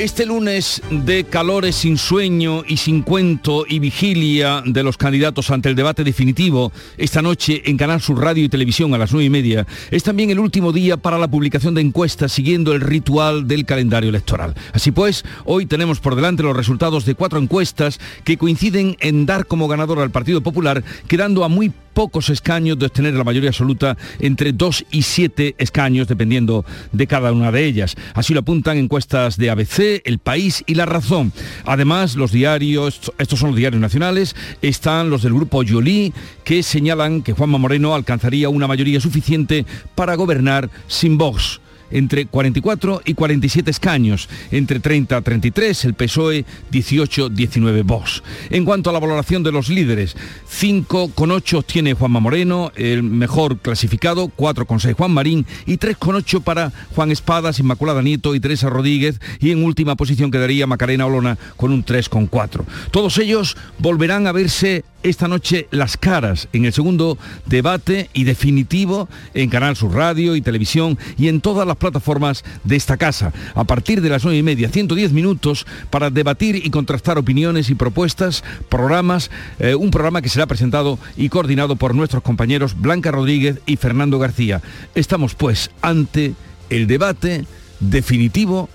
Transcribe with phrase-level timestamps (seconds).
[0.00, 5.68] Este lunes de calores sin sueño y sin cuento y vigilia de los candidatos ante
[5.68, 9.28] el debate definitivo, esta noche en Canal Sur Radio y Televisión a las nueve y
[9.28, 13.66] media, es también el último día para la publicación de encuestas siguiendo el ritual del
[13.66, 14.54] calendario electoral.
[14.72, 19.44] Así pues, hoy tenemos por delante los resultados de cuatro encuestas que coinciden en dar
[19.44, 23.96] como ganador al Partido Popular, quedando a muy pocos escaños de obtener la mayoría absoluta
[24.18, 27.96] entre dos y siete escaños, dependiendo de cada una de ellas.
[28.14, 31.32] Así lo apuntan encuestas de ABC, El País y La Razón.
[31.64, 36.12] Además, los diarios, estos son los diarios nacionales, están los del grupo Yolí,
[36.44, 43.02] que señalan que Juanma Moreno alcanzaría una mayoría suficiente para gobernar sin Vox entre 44
[43.04, 48.22] y 47 escaños, entre 30 a 33 el PSOE, 18, 19 Vox.
[48.50, 50.16] En cuanto a la valoración de los líderes,
[50.48, 55.76] 5 con 8 tiene Juanma Moreno, el mejor clasificado, 4 con 6 Juan Marín y
[55.76, 60.30] 3 con 8 para Juan Espadas, Inmaculada Nieto y Teresa Rodríguez y en última posición
[60.30, 62.64] quedaría Macarena Olona con un 3 con 4.
[62.90, 69.08] Todos ellos volverán a verse esta noche las caras en el segundo debate y definitivo
[69.34, 73.32] en Canal Sur Radio y Televisión y en todas las plataformas de esta casa.
[73.54, 77.74] A partir de las nueve y media, 110 minutos para debatir y contrastar opiniones y
[77.74, 83.60] propuestas, programas, eh, un programa que será presentado y coordinado por nuestros compañeros Blanca Rodríguez
[83.66, 84.60] y Fernando García.
[84.94, 86.34] Estamos pues ante
[86.68, 87.46] el debate
[87.80, 88.68] definitivo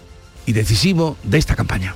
[0.45, 1.95] y decisivo de esta campaña.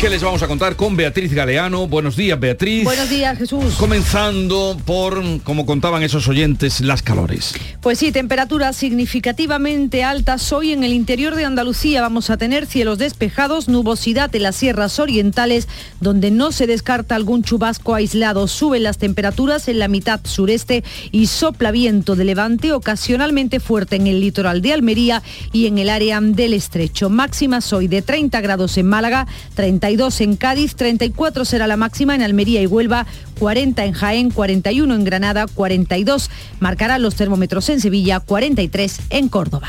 [0.00, 1.86] ¿Qué les vamos a contar con Beatriz Galeano?
[1.86, 2.84] Buenos días, Beatriz.
[2.84, 3.74] Buenos días, Jesús.
[3.74, 7.52] Comenzando por, como contaban esos oyentes, las calores.
[7.82, 10.54] Pues sí, temperaturas significativamente altas.
[10.54, 14.98] Hoy en el interior de Andalucía vamos a tener cielos despejados, nubosidad en las sierras
[14.98, 15.68] orientales,
[16.00, 18.48] donde no se descarta algún chubasco aislado.
[18.48, 20.82] Suben las temperaturas en la mitad sureste
[21.12, 25.22] y sopla viento de levante ocasionalmente fuerte en el litoral de Almería
[25.52, 27.10] y en el área del estrecho.
[27.10, 32.14] Máximas hoy de 30 grados en Málaga, 30 32 en Cádiz, 34 será la máxima
[32.14, 33.06] en Almería y Huelva,
[33.40, 36.30] 40 en Jaén, 41 en Granada, 42
[36.60, 39.66] marcarán los termómetros en Sevilla, 43 en Córdoba.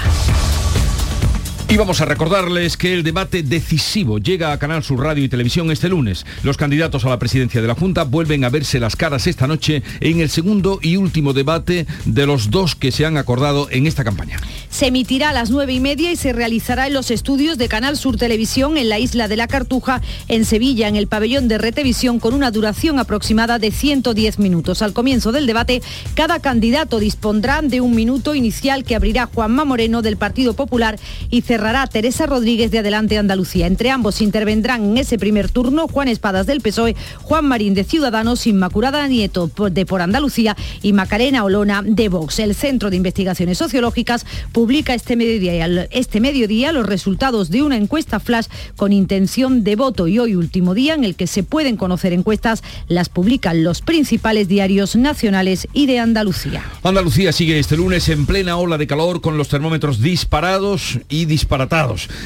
[1.72, 5.72] Y vamos a recordarles que el debate decisivo llega a Canal Sur Radio y Televisión
[5.72, 6.26] este lunes.
[6.44, 9.82] Los candidatos a la presidencia de la Junta vuelven a verse las caras esta noche
[10.02, 14.04] en el segundo y último debate de los dos que se han acordado en esta
[14.04, 14.38] campaña.
[14.70, 17.96] Se emitirá a las nueve y media y se realizará en los estudios de Canal
[17.96, 22.20] Sur Televisión en la isla de la Cartuja, en Sevilla, en el pabellón de Retevisión,
[22.20, 24.82] con una duración aproximada de 110 minutos.
[24.82, 25.82] Al comienzo del debate,
[26.16, 31.00] cada candidato dispondrá de un minuto inicial que abrirá Juanma Moreno del Partido Popular
[31.30, 33.68] y cerrará cerrará Teresa Rodríguez de Adelante Andalucía.
[33.68, 38.48] Entre ambos intervendrán en ese primer turno Juan Espadas del PSOE, Juan Marín de Ciudadanos,
[38.48, 42.40] Inmaculada Nieto de Por Andalucía y Macarena Olona de Vox.
[42.40, 48.20] El Centro de Investigaciones Sociológicas publica este mediodía, este mediodía los resultados de una encuesta
[48.20, 52.12] flash con intención de voto y hoy último día en el que se pueden conocer
[52.12, 56.64] encuestas las publican los principales diarios nacionales y de Andalucía.
[56.82, 61.51] Andalucía sigue este lunes en plena ola de calor con los termómetros disparados y disparados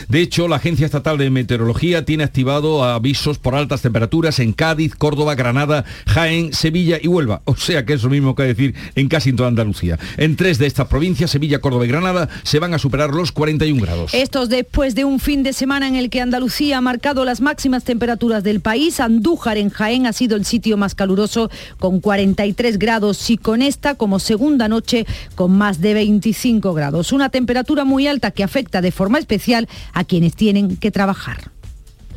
[0.07, 4.93] de hecho, la Agencia Estatal de Meteorología tiene activado avisos por altas temperaturas en Cádiz,
[4.95, 7.41] Córdoba, Granada, Jaén, Sevilla y Huelva.
[7.45, 9.97] O sea que es lo mismo que decir en casi toda Andalucía.
[10.17, 13.81] En tres de estas provincias, Sevilla, Córdoba y Granada, se van a superar los 41
[13.81, 14.13] grados.
[14.13, 17.83] Estos después de un fin de semana en el que Andalucía ha marcado las máximas
[17.83, 21.49] temperaturas del país, Andújar en Jaén ha sido el sitio más caluroso
[21.79, 27.11] con 43 grados y con esta como segunda noche con más de 25 grados.
[27.11, 31.51] Una temperatura muy alta que afecta de forma especial a quienes tienen que trabajar.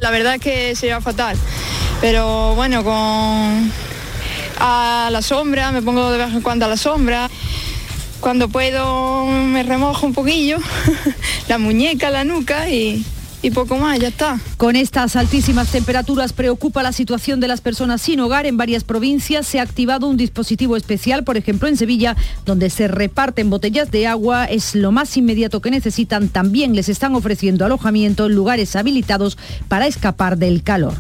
[0.01, 1.37] La verdad es que sería fatal,
[2.01, 3.73] pero bueno, con
[4.61, 7.31] a la sombra, me pongo de vez en cuando a la sombra.
[8.21, 10.59] Cuando puedo me remojo un poquillo,
[11.49, 13.05] la muñeca, la nuca y,
[13.43, 14.41] y poco más, ya está.
[14.57, 18.47] Con estas altísimas temperaturas preocupa la situación de las personas sin hogar.
[18.47, 22.89] En varias provincias se ha activado un dispositivo especial, por ejemplo en Sevilla, donde se
[22.89, 24.47] reparten botellas de agua.
[24.47, 26.29] Es lo más inmediato que necesitan.
[26.29, 29.39] También les están ofreciendo alojamiento en lugares habilitados
[29.69, 30.95] para escapar del calor.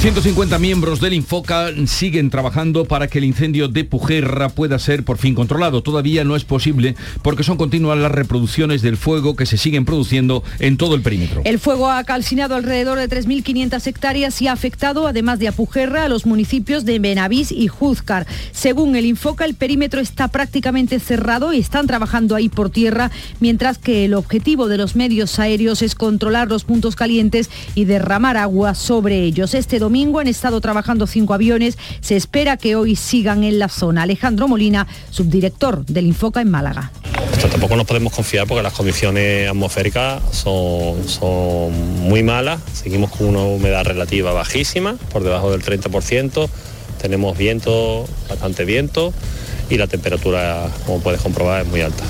[0.00, 5.18] 150 miembros del Infoca siguen trabajando para que el incendio de Pujerra pueda ser por
[5.18, 5.82] fin controlado.
[5.82, 10.42] Todavía no es posible porque son continuas las reproducciones del fuego que se siguen produciendo
[10.58, 11.42] en todo el perímetro.
[11.44, 16.04] El fuego ha calcinado alrededor de 3.500 hectáreas y ha afectado, además de a Pujerra,
[16.04, 18.26] a los municipios de Benavís y Juzcar.
[18.50, 23.78] Según el Infoca, el perímetro está prácticamente cerrado y están trabajando ahí por tierra, mientras
[23.78, 28.74] que el objetivo de los medios aéreos es controlar los puntos calientes y derramar agua
[28.74, 29.54] sobre ellos.
[29.54, 31.78] Este domingo han estado trabajando cinco aviones.
[32.00, 34.02] Se espera que hoy sigan en la zona.
[34.02, 36.90] Alejandro Molina, subdirector del Infoca en Málaga.
[37.48, 41.08] Tampoco nos podemos confiar porque las condiciones atmosféricas son
[41.68, 42.60] muy malas.
[42.72, 46.48] Seguimos con una humedad relativa bajísima, por debajo del 30%.
[47.00, 49.12] Tenemos viento, bastante viento
[49.68, 52.04] y la temperatura, como puedes comprobar, es muy alta.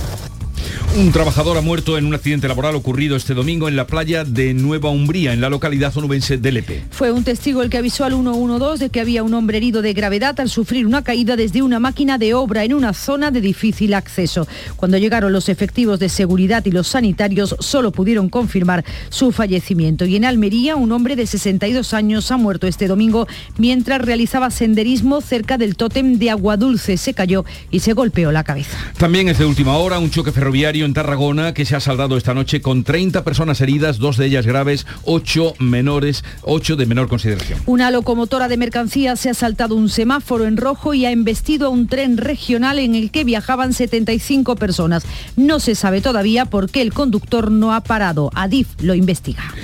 [0.97, 4.55] Un trabajador ha muerto en un accidente laboral ocurrido este domingo en la playa de
[4.55, 6.85] Nueva Umbría, en la localidad onubense de Lepe.
[6.91, 9.93] Fue un testigo el que avisó al 112 de que había un hombre herido de
[9.93, 13.95] gravedad al sufrir una caída desde una máquina de obra en una zona de difícil
[13.95, 14.49] acceso.
[14.75, 20.07] Cuando llegaron los efectivos de seguridad y los sanitarios, solo pudieron confirmar su fallecimiento.
[20.07, 23.29] Y en Almería, un hombre de 62 años ha muerto este domingo
[23.59, 26.97] mientras realizaba senderismo cerca del tótem de Agua Dulce.
[26.97, 28.77] Se cayó y se golpeó la cabeza.
[28.99, 32.35] También es de última hora un choque ferroviario en Tarragona que se ha saldado esta
[32.35, 37.61] noche con 30 personas heridas, dos de ellas graves, ocho menores, ocho de menor consideración.
[37.67, 41.71] Una locomotora de mercancías se ha saltado un semáforo en rojo y ha embestido a
[41.71, 45.05] un tren regional en el que viajaban 75 personas.
[45.37, 48.31] No se sabe todavía por qué el conductor no ha parado.
[48.35, 49.55] Adif lo investiga.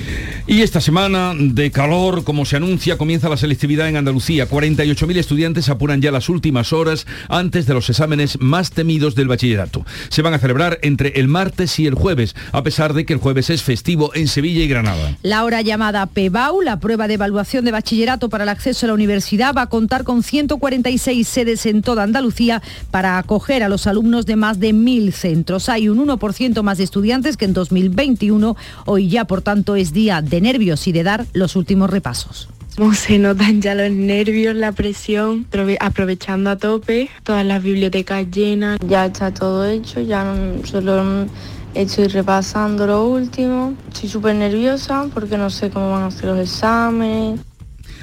[0.48, 4.48] Y esta semana de calor, como se anuncia, comienza la selectividad en Andalucía.
[4.48, 9.84] 48.000 estudiantes apuran ya las últimas horas antes de los exámenes más temidos del bachillerato.
[10.08, 13.18] Se van a celebrar entre el martes y el jueves, a pesar de que el
[13.18, 15.16] jueves es festivo en Sevilla y Granada.
[15.22, 18.94] La hora llamada PEBAU, la prueba de evaluación de bachillerato para el acceso a la
[18.94, 24.26] universidad, va a contar con 146 sedes en toda Andalucía para acoger a los alumnos
[24.26, 25.68] de más de mil centros.
[25.68, 28.56] Hay un 1% más de estudiantes que en 2021.
[28.84, 32.48] Hoy ya, por tanto, es día de nervios y de dar los últimos repasos.
[32.94, 35.46] Se notan ya los nervios, la presión,
[35.80, 38.78] aprovechando a tope, todas las bibliotecas llenas.
[38.86, 40.34] Ya está todo hecho, ya
[40.64, 41.26] solo
[41.74, 43.74] estoy repasando lo último.
[43.92, 47.40] Estoy súper nerviosa porque no sé cómo van a ser los exámenes.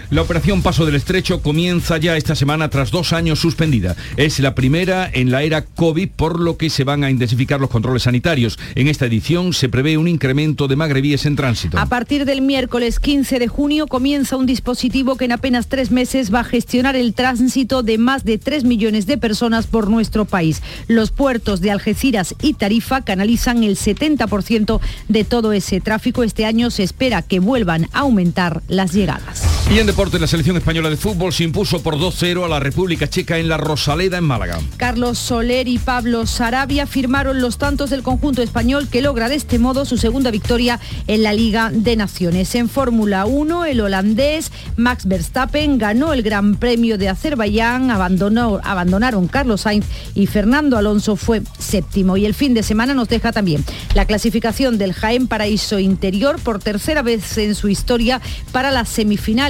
[0.10, 3.96] La operación Paso del Estrecho comienza ya esta semana tras dos años suspendida.
[4.18, 7.70] Es la primera en la era COVID, por lo que se van a intensificar los
[7.70, 8.60] controles sanitarios.
[8.76, 11.78] En esta edición se prevé un incremento de magrebíes en tránsito.
[11.78, 16.34] A partir del miércoles 15 de junio comienza un dispositivo que en apenas tres meses
[16.34, 20.62] va a gestionar el tránsito de más de 3 millones de personas por nuestro país.
[20.88, 24.80] Los puertos de Algeciras y Tarifa canalizan el 70%
[25.10, 26.24] de todo ese tráfico.
[26.24, 29.53] Este año se espera que vuelvan a aumentar las llegadas.
[29.72, 33.10] Y en deporte, la selección española de fútbol se impuso por 2-0 a la República
[33.10, 34.60] Checa en la Rosaleda, en Málaga.
[34.78, 39.58] Carlos Soler y Pablo Sarabia firmaron los tantos del conjunto español que logra de este
[39.58, 42.54] modo su segunda victoria en la Liga de Naciones.
[42.54, 49.28] En Fórmula 1, el holandés Max Verstappen ganó el Gran Premio de Azerbaiyán, abandonó, abandonaron
[49.28, 52.16] Carlos Sainz y Fernando Alonso fue séptimo.
[52.16, 53.66] Y el fin de semana nos deja también
[53.96, 58.22] la clasificación del Jaén Paraíso Interior por tercera vez en su historia
[58.52, 58.90] para las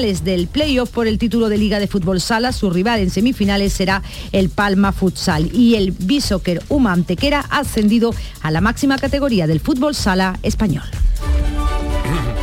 [0.03, 2.51] semifinales del playoff por el título de Liga de Fútbol Sala.
[2.51, 4.01] Su rival en semifinales será
[4.31, 5.50] el Palma Futsal.
[5.53, 10.83] Y el Bishoker Uma Antequera ha ascendido a la máxima categoría del fútbol sala español.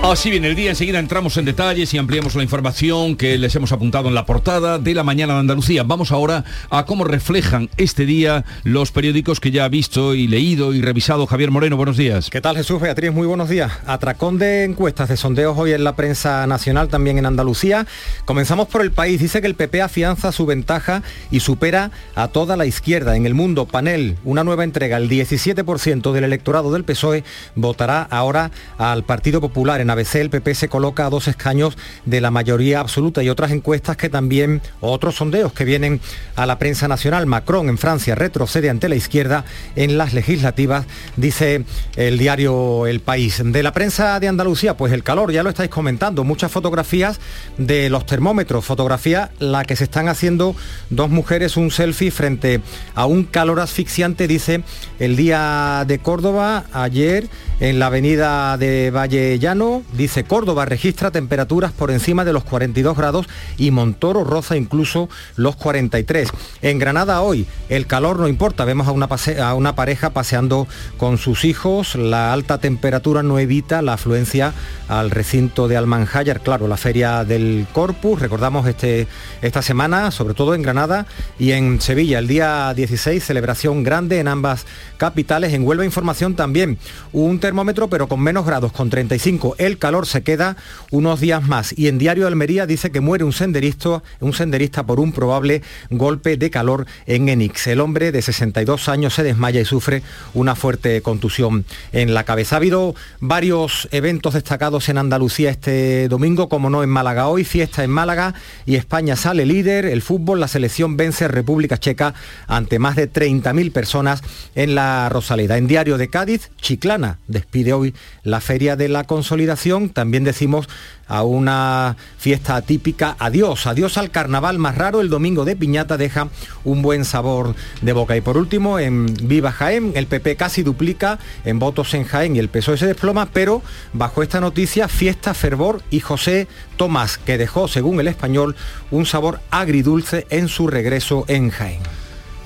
[0.03, 3.71] Así viene el día, enseguida entramos en detalles y ampliamos la información que les hemos
[3.71, 5.83] apuntado en la portada de la mañana de Andalucía.
[5.83, 10.73] Vamos ahora a cómo reflejan este día los periódicos que ya ha visto y leído
[10.73, 11.77] y revisado Javier Moreno.
[11.77, 12.31] Buenos días.
[12.31, 13.13] ¿Qué tal Jesús Beatriz?
[13.13, 13.73] Muy buenos días.
[13.87, 17.87] Atracón de encuestas de sondeos hoy en la prensa nacional, también en Andalucía.
[18.25, 19.21] Comenzamos por el país.
[19.21, 23.17] Dice que el PP afianza su ventaja y supera a toda la izquierda.
[23.17, 24.97] En el mundo, panel, una nueva entrega.
[24.97, 27.23] El 17% del electorado del PSOE
[27.55, 29.83] votará ahora al Partido Popular.
[29.83, 33.51] En ABC el PP se coloca a dos escaños de la mayoría absoluta y otras
[33.51, 36.01] encuestas que también, otros sondeos que vienen
[36.37, 37.27] a la prensa nacional.
[37.27, 39.45] Macron en Francia retrocede ante la izquierda
[39.77, 41.65] en las legislativas, dice
[41.97, 43.43] el diario El País.
[43.45, 47.21] De la prensa de Andalucía, pues el calor, ya lo estáis comentando, muchas fotografías
[47.59, 50.55] de los termómetros, fotografía la que se están haciendo
[50.91, 52.61] dos mujeres, un selfie frente
[52.95, 54.63] a un calor asfixiante, dice
[54.99, 57.29] el día de Córdoba, ayer
[57.61, 62.97] en la avenida de Valle Llano, dice Córdoba registra temperaturas por encima de los 42
[62.97, 66.31] grados y Montoro roza incluso los 43.
[66.63, 69.09] En Granada hoy el calor no importa, vemos a una,
[69.43, 74.53] a una pareja paseando con sus hijos, la alta temperatura no evita la afluencia
[74.89, 79.07] al recinto de Almanjayar, claro, la feria del Corpus, recordamos este,
[79.43, 81.07] esta semana, sobre todo en Granada
[81.39, 86.79] y en Sevilla, el día 16, celebración grande en ambas capitales, en Huelva Información también,
[87.13, 90.57] un termómetro pero con menos grados, con 35, el calor se queda
[90.91, 94.85] unos días más y en Diario de Almería dice que muere un senderista, un senderista
[94.85, 97.67] por un probable golpe de calor en Enix.
[97.67, 100.03] El hombre de 62 años se desmaya y sufre
[100.35, 102.57] una fuerte contusión en la cabeza.
[102.57, 107.85] Ha habido varios eventos destacados en Andalucía este domingo, como no en Málaga hoy, fiesta
[107.85, 108.35] en Málaga
[108.67, 112.15] y España sale líder, el fútbol, la selección vence República Checa
[112.47, 114.23] ante más de 30.000 personas
[114.55, 115.59] en la Rosaleda.
[115.59, 119.60] En Diario de Cádiz, Chiclana despide hoy la Feria de la Consolidación,
[119.93, 120.69] también decimos
[121.07, 123.17] a una fiesta típica.
[123.19, 125.01] Adiós, adiós al carnaval más raro.
[125.01, 126.29] El domingo de Piñata deja
[126.65, 128.17] un buen sabor de boca.
[128.17, 132.39] Y por último, en Viva Jaén, el PP casi duplica en votos en Jaén y
[132.39, 133.63] el PSOE se desploma, pero
[133.93, 138.57] bajo esta noticia, fiesta, fervor y José Tomás, que dejó, según el español,
[138.91, 142.00] un sabor agridulce en su regreso en Jaén.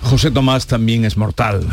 [0.04, 1.66] José Tomás también es mortal.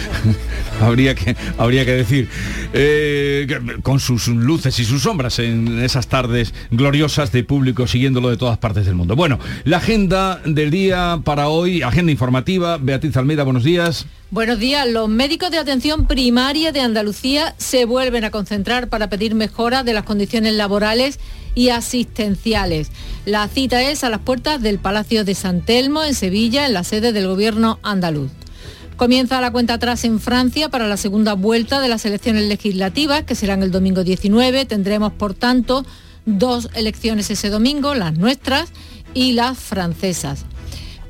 [0.80, 2.28] habría, que, habría que decir.
[2.72, 3.46] Eh,
[3.82, 8.58] con sus luces y sus sombras en esas tardes gloriosas de público siguiéndolo de todas
[8.58, 9.16] partes del mundo.
[9.16, 12.78] Bueno, la agenda del día para hoy, agenda informativa.
[12.78, 14.06] Beatriz Almeida, buenos días.
[14.30, 14.88] Buenos días.
[14.88, 19.92] Los médicos de atención primaria de Andalucía se vuelven a concentrar para pedir mejora de
[19.92, 21.20] las condiciones laborales
[21.54, 22.90] y asistenciales.
[23.26, 26.84] La cita es a las puertas del Palacio de San Telmo, en Sevilla, en la
[26.84, 28.30] sede del Gobierno andaluz.
[28.96, 33.34] Comienza la cuenta atrás en Francia para la segunda vuelta de las elecciones legislativas, que
[33.34, 34.64] serán el domingo 19.
[34.64, 35.84] Tendremos, por tanto,
[36.24, 38.70] dos elecciones ese domingo, las nuestras
[39.12, 40.46] y las francesas.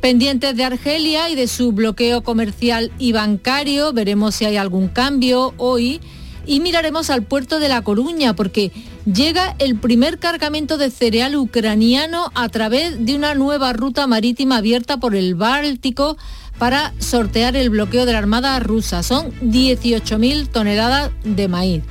[0.05, 5.55] Pendientes de Argelia y de su bloqueo comercial y bancario, veremos si hay algún cambio
[5.57, 5.99] hoy
[6.45, 8.71] y miraremos al puerto de La Coruña porque
[9.11, 14.99] llega el primer cargamento de cereal ucraniano a través de una nueva ruta marítima abierta
[14.99, 16.19] por el Báltico
[16.59, 19.03] para sortear el bloqueo de la Armada rusa.
[19.03, 21.83] Son 18.000 toneladas de maíz.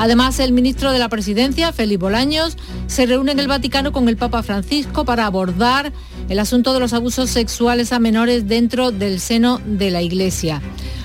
[0.00, 4.16] Además, el ministro de la Presidencia, Felipe Bolaños, se reúne en el Vaticano con el
[4.16, 5.92] Papa Francisco para abordar
[6.30, 10.62] el asunto de los abusos sexuales a menores dentro del seno de la Iglesia.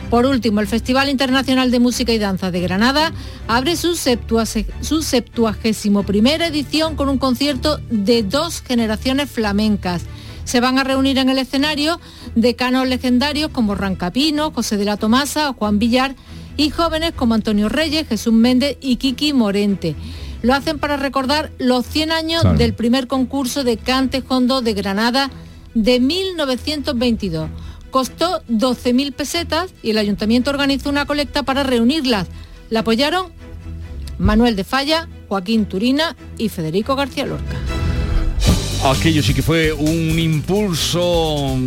[0.10, 3.12] Por último, el Festival Internacional de Música y Danza de Granada
[3.50, 10.04] abre su, su 71 edición con un concierto de dos generaciones flamencas.
[10.46, 12.00] Se van a reunir en el escenario
[12.36, 16.16] decanos legendarios como Rancapino, José de la Tomasa o Juan Villar
[16.58, 19.96] y jóvenes como Antonio Reyes, Jesús Méndez y Kiki Morente.
[20.42, 25.32] Lo hacen para recordar los 100 años del primer concurso de cante hondo de Granada
[25.74, 27.50] de 1922
[27.96, 32.28] costó 12.000 pesetas y el ayuntamiento organizó una colecta para reunirlas.
[32.70, 33.28] La apoyaron
[34.18, 37.56] Manuel de Falla, Joaquín Turina y Federico García Lorca.
[38.84, 41.58] Aquello sí que fue un impulso,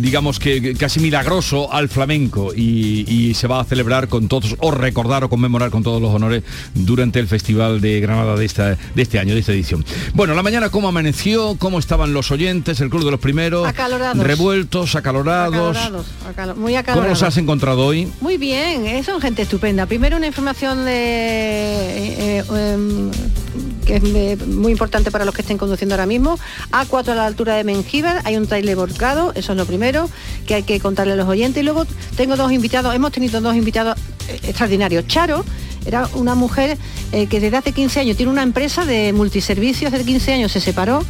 [0.00, 5.24] digamos que casi milagroso al flamenco y, se va a celebrar con todos, o recordar
[5.24, 6.42] o conmemorar con todos los honores
[6.74, 9.84] durante el Festival de Granada de, esta, de este año, de esta edición.
[10.14, 14.24] Bueno, la mañana cómo amaneció, cómo estaban los oyentes, el Club de los Primeros, acalorados.
[14.24, 15.76] revueltos, acalorados.
[16.56, 16.84] muy acalorados.
[16.86, 18.10] ¿Cómo los has encontrado hoy?
[18.20, 19.86] Muy bien, eh, son gente estupenda.
[19.86, 20.92] Primero una información de...
[20.92, 23.10] Eh, eh, em,
[23.88, 23.96] que
[24.32, 26.38] es muy importante para los que estén conduciendo ahora mismo.
[26.72, 30.10] A4 a la altura de Mengíbar, hay un trailer volcado, eso es lo primero
[30.46, 31.62] que hay que contarle a los oyentes.
[31.62, 35.06] Y luego tengo dos invitados, hemos tenido dos invitados eh, extraordinarios.
[35.06, 35.42] Charo,
[35.88, 36.76] era una mujer
[37.12, 40.60] eh, que desde hace 15 años tiene una empresa de multiservicios, hace 15 años se
[40.60, 41.02] separó,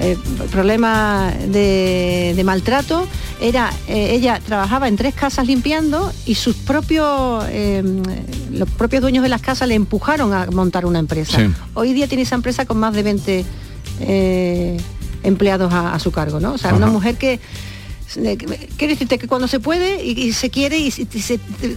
[0.00, 0.16] eh,
[0.50, 3.06] problema de, maltrato,
[3.42, 7.44] era, eh, ella trabajaba en tres casas limpiando y sus propios,
[8.52, 11.38] los propios dueños de las casas le empujaron a montar una empresa.
[11.74, 13.44] Hoy día tiene esa empresa con más de 20
[15.24, 16.54] empleados a, su cargo, ¿no?
[16.54, 17.38] O sea, una mujer que
[18.14, 21.06] quiero decirte que cuando se puede y, se quiere y, si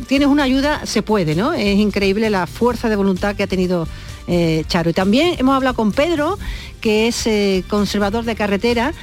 [0.08, 1.54] tienes una ayuda, se puede, ¿no?
[1.54, 3.88] Es increíble la fuerza de voluntad que ha tenido
[4.28, 4.90] eh, Charo.
[4.90, 6.38] Y también hemos hablado con Pedro,
[6.82, 8.94] que es eh, conservador de carretera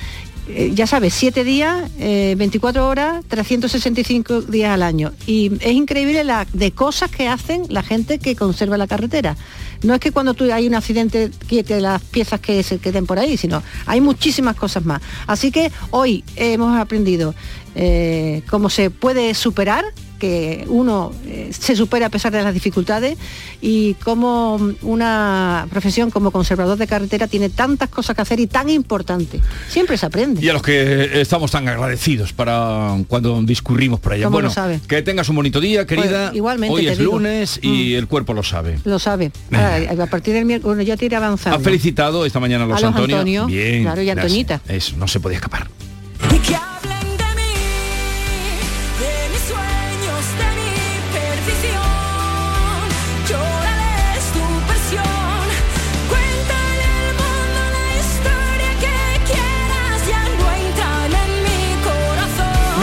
[0.55, 5.13] eh, ya sabes, 7 días, 24 horas, 365 días al año.
[5.27, 9.37] Y es increíble la de cosas que hacen la gente que conserva la carretera.
[9.83, 13.19] No es que cuando tú hay un accidente quiete las piezas que se queden por
[13.19, 15.03] ahí, sino hay muchísimas cosas más.
[15.27, 17.35] Así que hoy hemos aprendido
[17.75, 19.85] eh, cómo se puede superar
[20.23, 23.19] que uno eh, se supera a pesar de las dificultades
[23.61, 28.71] y cómo una profesión como conservador de carretera tiene tantas cosas que hacer y tan
[28.71, 29.41] importante.
[29.69, 30.41] Siempre se aprende.
[30.41, 34.27] Y a los que estamos tan agradecidos para cuando discurrimos por allá.
[34.27, 34.79] ¿Cómo bueno, lo sabe?
[34.87, 36.27] que tengas un bonito día, querida.
[36.27, 37.15] Pues, igualmente Hoy es digo.
[37.15, 38.79] lunes y el cuerpo lo sabe.
[38.85, 39.33] Lo sabe.
[39.51, 41.59] Ahora, a partir del miércoles, bueno, ya te iré avanzando.
[41.59, 43.17] Ha felicitado esta mañana a los, A los Antonio.
[43.17, 43.83] Antonio, Bien.
[43.83, 44.11] claro, y.
[44.11, 44.61] Antoñita.
[44.69, 45.67] Eso, no se podía escapar.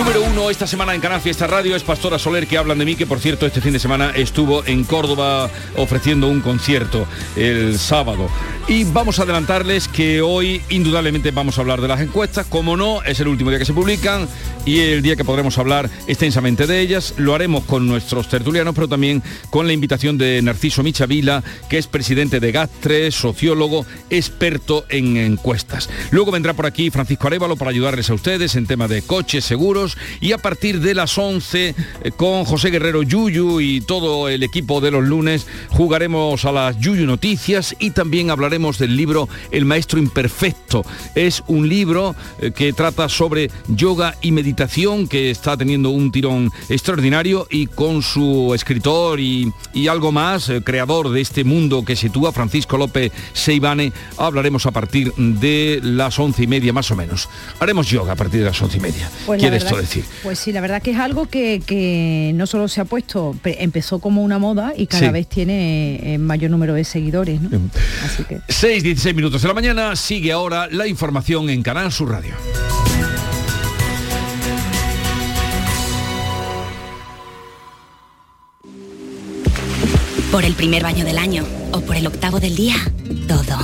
[0.10, 2.96] Número uno esta semana en Canal Fiesta Radio es Pastora Soler que hablan de mí,
[2.96, 8.28] que por cierto este fin de semana estuvo en Córdoba ofreciendo un concierto el sábado.
[8.68, 13.04] Y vamos a adelantarles que hoy indudablemente vamos a hablar de las encuestas, como no,
[13.04, 14.28] es el último día que se publican
[14.66, 17.14] y el día que podremos hablar extensamente de ellas.
[17.18, 21.86] Lo haremos con nuestros tertulianos, pero también con la invitación de Narciso Michavila, que es
[21.86, 25.88] presidente de GAT3, sociólogo, experto en encuestas.
[26.10, 29.99] Luego vendrá por aquí Francisco Arevalo para ayudarles a ustedes en tema de coches, seguros
[30.22, 34.82] y a partir de las 11 eh, con José Guerrero Yuyu y todo el equipo
[34.82, 40.00] de los lunes jugaremos a las Yuyu Noticias y también hablaremos del libro El Maestro
[40.00, 40.84] Imperfecto.
[41.16, 46.52] Es un libro eh, que trata sobre yoga y meditación que está teniendo un tirón
[46.70, 51.96] extraordinario y con su escritor y, y algo más, eh, creador de este mundo que
[51.96, 57.30] sitúa Francisco López Seibane, hablaremos a partir de las once y media más o menos.
[57.60, 59.10] Haremos yoga a partir de las once y media.
[59.26, 60.06] Pues la Quiere verdad- esto decir.
[60.24, 63.64] Pues sí, la verdad que es algo que, que no solo se ha puesto, pe-
[63.64, 65.12] empezó como una moda y cada Sí.
[65.12, 67.50] vez tiene eh, mayor número de seguidores, ¿no?
[68.06, 72.10] Así que 6, 16 minutos de la mañana, sigue ahora la información en Canal Sur
[72.12, 72.34] Radio.
[80.32, 82.76] Por el primer baño del año o por el octavo del día,
[83.28, 83.58] todo.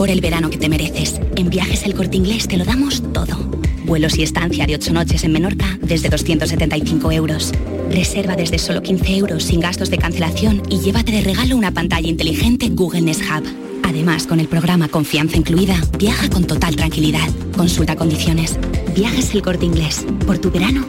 [0.00, 1.20] Por el verano que te mereces.
[1.36, 3.36] En Viajes El Corte Inglés te lo damos todo.
[3.84, 7.52] Vuelos y estancia de 8 noches en Menorca desde 275 euros.
[7.90, 12.08] Reserva desde solo 15 euros sin gastos de cancelación y llévate de regalo una pantalla
[12.08, 13.44] inteligente Google Nest Hub.
[13.82, 17.28] Además, con el programa Confianza Incluida, viaja con total tranquilidad.
[17.54, 18.58] Consulta condiciones.
[18.96, 20.06] Viajes El Corte Inglés.
[20.26, 20.86] Por tu verano,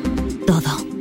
[0.47, 1.00] todo.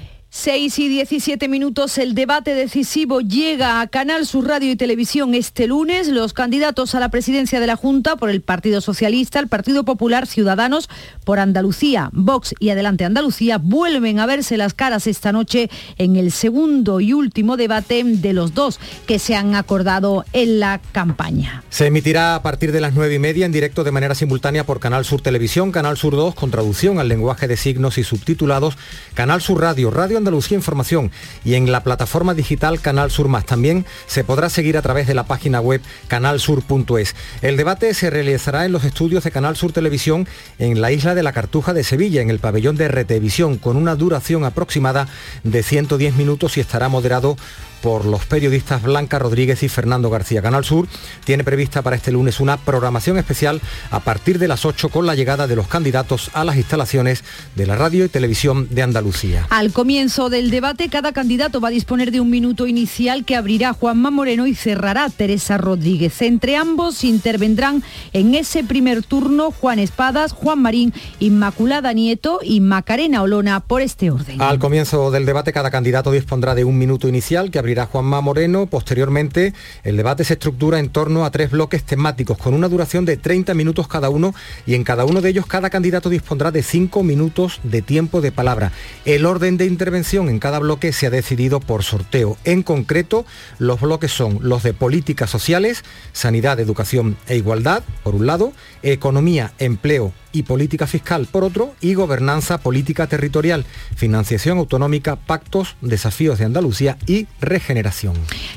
[0.33, 5.67] 6 y 17 minutos, el debate decisivo llega a Canal Sur Radio y Televisión este
[5.67, 6.07] lunes.
[6.07, 10.27] Los candidatos a la presidencia de la Junta por el Partido Socialista, el Partido Popular,
[10.27, 10.87] Ciudadanos,
[11.25, 16.31] por Andalucía, Vox y Adelante Andalucía vuelven a verse las caras esta noche en el
[16.31, 21.61] segundo y último debate de los dos que se han acordado en la campaña.
[21.69, 24.79] Se emitirá a partir de las 9 y media en directo de manera simultánea por
[24.79, 28.77] Canal Sur Televisión, Canal Sur 2 con traducción al lenguaje de signos y subtitulados,
[29.13, 31.11] Canal Sur Radio, Radio Andalucía Información
[31.43, 33.45] y en la plataforma digital Canal Sur Más.
[33.45, 37.15] También se podrá seguir a través de la página web canalsur.es.
[37.41, 40.27] El debate se realizará en los estudios de Canal Sur Televisión
[40.59, 43.95] en la isla de la Cartuja de Sevilla, en el pabellón de Retevisión, con una
[43.95, 45.07] duración aproximada
[45.43, 47.35] de 110 minutos y estará moderado
[47.81, 50.41] por los periodistas Blanca Rodríguez y Fernando García.
[50.41, 50.87] Canal Sur
[51.25, 55.15] tiene prevista para este lunes una programación especial a partir de las 8 con la
[55.15, 57.23] llegada de los candidatos a las instalaciones
[57.55, 59.47] de la radio y televisión de Andalucía.
[59.49, 63.73] Al comienzo del debate, cada candidato va a disponer de un minuto inicial que abrirá
[63.73, 66.21] Juanma Moreno y cerrará Teresa Rodríguez.
[66.21, 73.21] Entre ambos intervendrán en ese primer turno Juan Espadas, Juan Marín, Inmaculada Nieto y Macarena
[73.21, 74.41] Olona por este orden.
[74.41, 78.65] Al comienzo del debate, cada candidato dispondrá de un minuto inicial que abrirá Juanma Moreno.
[78.65, 79.53] Posteriormente,
[79.83, 83.53] el debate se estructura en torno a tres bloques temáticos con una duración de 30
[83.53, 87.59] minutos cada uno y en cada uno de ellos cada candidato dispondrá de 5 minutos
[87.63, 88.71] de tiempo de palabra.
[89.05, 92.37] El orden de intervención en cada bloque se ha decidido por sorteo.
[92.43, 93.25] En concreto,
[93.57, 98.53] los bloques son los de políticas sociales, sanidad, educación e igualdad, por un lado,
[98.83, 103.65] economía, empleo y política fiscal por otro y gobernanza política territorial,
[103.95, 108.13] financiación autonómica, pactos, desafíos de Andalucía y regeneración.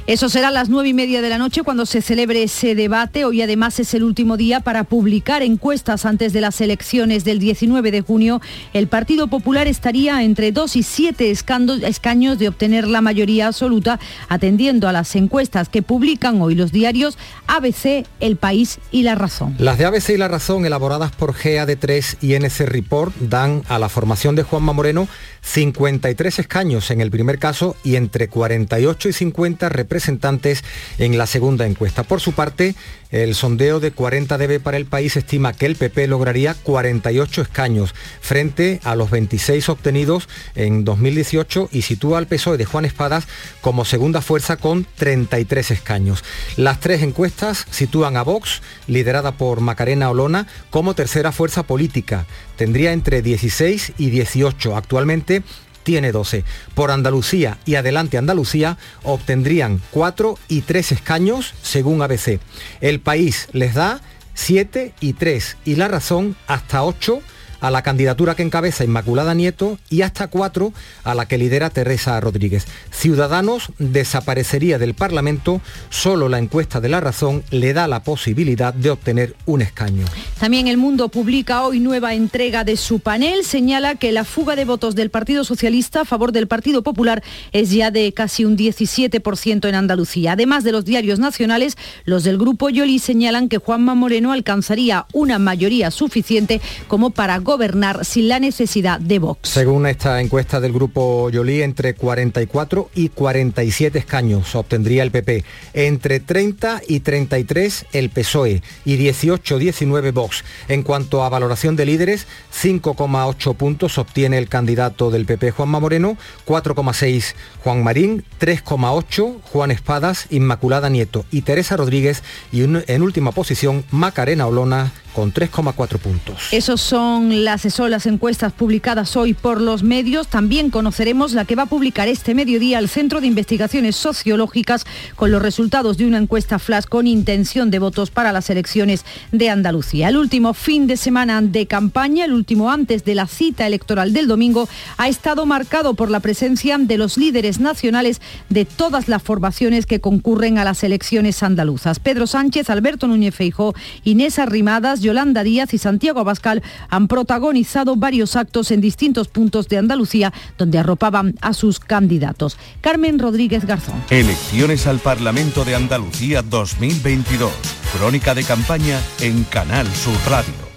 [0.07, 3.25] Eso será a las nueve y media de la noche cuando se celebre ese debate.
[3.25, 7.91] Hoy además es el último día para publicar encuestas antes de las elecciones del 19
[7.91, 8.41] de junio.
[8.73, 14.89] El Partido Popular estaría entre dos y siete escaños de obtener la mayoría absoluta, atendiendo
[14.89, 19.57] a las encuestas que publican hoy los diarios ABC, El País y La Razón.
[19.59, 23.88] Las de ABC y La Razón, elaboradas por GAD3 y NC Report, dan a la
[23.88, 25.09] formación de Juanma Moreno
[25.44, 30.64] 53 escaños en el primer caso y entre 48 y 50 representantes
[30.98, 32.02] en la segunda encuesta.
[32.02, 32.74] Por su parte,
[33.11, 37.94] el sondeo de 40 dB para el país estima que el PP lograría 48 escaños
[38.20, 43.28] frente a los 26 obtenidos en 2018 y sitúa al PSOE de Juan Espadas
[43.61, 46.24] como segunda fuerza con 33 escaños.
[46.57, 52.26] Las tres encuestas sitúan a Vox, liderada por Macarena Olona, como tercera fuerza política.
[52.57, 54.76] Tendría entre 16 y 18.
[54.76, 55.34] Actualmente
[55.83, 56.44] tiene 12.
[56.75, 62.40] Por Andalucía y Adelante Andalucía obtendrían 4 y 3 escaños según ABC.
[62.81, 64.01] El país les da
[64.35, 67.20] 7 y 3 y la razón hasta 8
[67.64, 72.20] a la candidatura que encabeza Inmaculada Nieto y hasta 4 a la que lidera Teresa
[72.20, 72.66] Rodríguez.
[72.90, 78.90] Ciudadanos desaparecería del Parlamento, solo la encuesta de la razón le da la posibilidad de
[78.90, 80.05] obtener un escaño.
[80.38, 83.44] También El Mundo publica hoy nueva entrega de su panel.
[83.44, 87.22] Señala que la fuga de votos del Partido Socialista a favor del Partido Popular
[87.53, 90.33] es ya de casi un 17% en Andalucía.
[90.33, 95.38] Además de los diarios nacionales, los del Grupo Yoli señalan que Juanma Moreno alcanzaría una
[95.38, 97.54] mayoría suficiente como para gobernar
[98.03, 99.49] sin la necesidad de Vox.
[99.49, 106.19] Según esta encuesta del grupo Yolí, entre 44 y 47 escaños obtendría el PP, entre
[106.19, 110.45] 30 y 33 el PSOE y 18-19 Vox.
[110.67, 116.17] En cuanto a valoración de líderes, 5,8 puntos obtiene el candidato del PP Juanma Moreno,
[116.47, 123.85] 4,6 Juan Marín, 3,8 Juan Espadas, Inmaculada Nieto y Teresa Rodríguez y en última posición
[123.93, 126.48] Macarena Olona con 3,4 puntos.
[126.50, 130.29] Esos son las, son las encuestas publicadas hoy por los medios.
[130.29, 134.85] También conoceremos la que va a publicar este mediodía el Centro de Investigaciones Sociológicas
[135.16, 139.48] con los resultados de una encuesta flash con intención de votos para las elecciones de
[139.48, 140.09] Andalucía.
[140.09, 144.27] El último fin de semana de campaña, el último antes de la cita electoral del
[144.27, 149.87] domingo, ha estado marcado por la presencia de los líderes nacionales de todas las formaciones
[149.87, 152.00] que concurren a las elecciones andaluzas.
[152.00, 158.35] Pedro Sánchez, Alberto Núñez Feijó, Inés Arrimadas, Yolanda Díaz y Santiago Abascal han protagonizado varios
[158.35, 162.57] actos en distintos puntos de Andalucía donde arropaban a sus candidatos.
[162.81, 164.03] Carmen Rodríguez Garzón.
[164.11, 167.53] Elecciones al Parlamento de Andalucía 2022.
[167.97, 170.75] Crónica de campaña en Canal Sur Radio.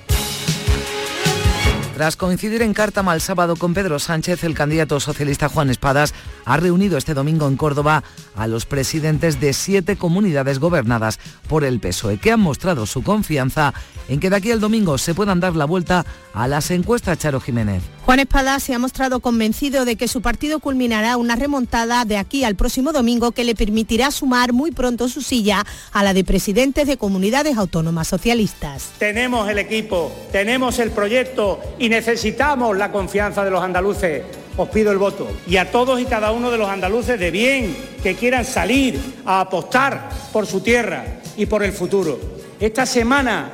[1.98, 6.14] Tras coincidir en Cártama el sábado con Pedro Sánchez, el candidato socialista Juan Espadas
[6.48, 8.04] ha reunido este domingo en Córdoba
[8.36, 13.74] a los presidentes de siete comunidades gobernadas por el PSOE, que han mostrado su confianza
[14.08, 17.42] en que de aquí al domingo se puedan dar la vuelta a las encuestas Charo
[17.42, 17.84] Jiménez.
[18.06, 22.46] Juan Espada se ha mostrado convencido de que su partido culminará una remontada de aquí
[22.46, 26.88] al próximo domingo que le permitirá sumar muy pronto su silla a la de presidentes
[26.88, 28.92] de comunidades autónomas socialistas.
[28.98, 34.24] Tenemos el equipo, tenemos el proyecto y necesitamos la confianza de los andaluces.
[34.58, 35.28] Os pido el voto.
[35.46, 39.42] Y a todos y cada uno de los andaluces de bien que quieran salir a
[39.42, 41.06] apostar por su tierra
[41.38, 42.20] y por el futuro.
[42.60, 43.52] Esta semana,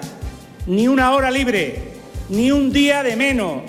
[0.66, 1.92] ni una hora libre,
[2.30, 3.63] ni un día de menos,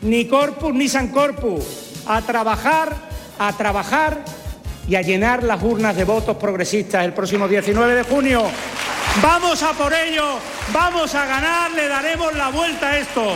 [0.00, 1.62] ni corpus ni san corpus.
[2.06, 2.96] A trabajar,
[3.38, 4.24] a trabajar
[4.88, 8.44] y a llenar las urnas de votos progresistas el próximo 19 de junio.
[9.22, 10.38] Vamos a por ello,
[10.72, 13.34] vamos a ganar, le daremos la vuelta a esto.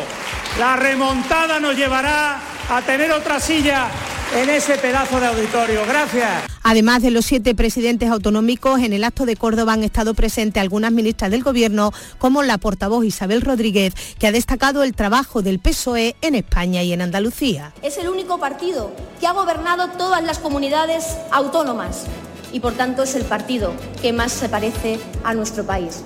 [0.59, 3.88] La remontada nos llevará a tener otra silla
[4.35, 5.83] en ese pedazo de auditorio.
[5.87, 6.44] Gracias.
[6.62, 10.92] Además de los siete presidentes autonómicos, en el acto de Córdoba han estado presentes algunas
[10.92, 16.16] ministras del Gobierno, como la portavoz Isabel Rodríguez, que ha destacado el trabajo del PSOE
[16.22, 17.72] en España y en Andalucía.
[17.83, 22.07] Es el único partido que ha gobernado todas las comunidades autónomas
[22.50, 26.03] y por tanto es el partido que más se parece a nuestro país.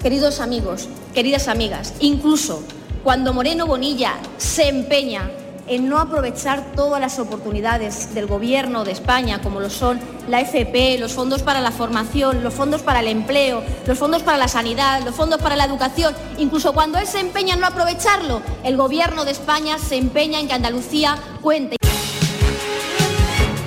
[0.00, 2.62] Queridos amigos, queridas amigas, incluso
[3.02, 5.30] cuando Moreno Bonilla se empeña
[5.68, 10.98] en no aprovechar todas las oportunidades del Gobierno de España, como lo son la FP,
[10.98, 15.02] los fondos para la formación, los fondos para el empleo, los fondos para la sanidad,
[15.04, 19.24] los fondos para la educación, incluso cuando él se empeña en no aprovecharlo, el Gobierno
[19.24, 21.76] de España se empeña en que Andalucía cuente.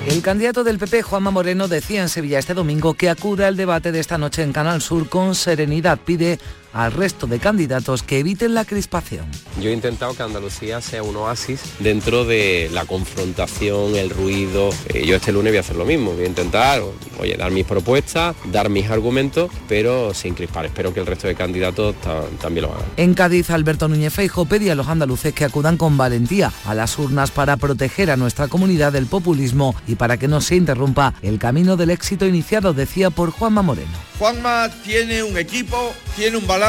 [0.06, 3.92] El candidato del PP, Juanma Moreno, decía en Sevilla este domingo que acude al debate
[3.92, 5.98] de esta noche en Canal Sur con serenidad.
[6.04, 6.38] Pide
[6.72, 9.26] al resto de candidatos que eviten la crispación.
[9.60, 14.70] Yo he intentado que Andalucía sea un oasis dentro de la confrontación, el ruido.
[14.88, 16.82] Eh, yo este lunes voy a hacer lo mismo, voy a intentar,
[17.20, 20.66] oye, dar mis propuestas, dar mis argumentos, pero sin crispar.
[20.66, 22.84] Espero que el resto de candidatos ta- también lo hagan.
[22.96, 26.98] En Cádiz, Alberto Núñez Feijo pedía a los andaluces que acudan con valentía a las
[26.98, 31.38] urnas para proteger a nuestra comunidad del populismo y para que no se interrumpa el
[31.38, 33.90] camino del éxito iniciado, decía por Juanma Moreno.
[34.18, 36.61] Juanma tiene un equipo, tiene un balance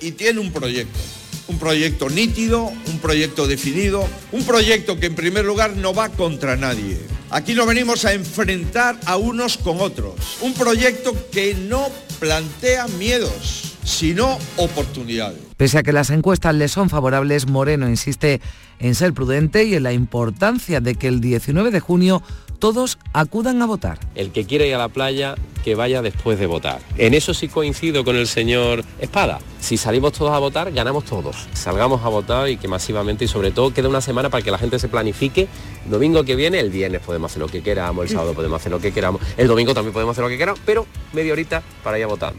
[0.00, 0.98] y tiene un proyecto.
[1.46, 6.56] Un proyecto nítido, un proyecto definido, un proyecto que en primer lugar no va contra
[6.56, 6.98] nadie.
[7.30, 10.38] Aquí no venimos a enfrentar a unos con otros.
[10.40, 15.38] Un proyecto que no plantea miedos, sino oportunidades.
[15.56, 18.40] Pese a que las encuestas le son favorables, Moreno insiste
[18.80, 22.24] en ser prudente y en la importancia de que el 19 de junio
[22.58, 23.98] todos acudan a votar.
[24.14, 26.80] El que quiera ir a la playa, que vaya después de votar.
[26.96, 29.38] En eso sí coincido con el señor Espada.
[29.60, 31.48] Si salimos todos a votar, ganamos todos.
[31.52, 34.58] Salgamos a votar y que masivamente y sobre todo queda una semana para que la
[34.58, 35.48] gente se planifique.
[35.86, 38.80] Domingo que viene, el viernes podemos hacer lo que queramos, el sábado podemos hacer lo
[38.80, 42.04] que queramos, el domingo también podemos hacer lo que queramos, pero media horita para ir
[42.04, 42.34] a votar.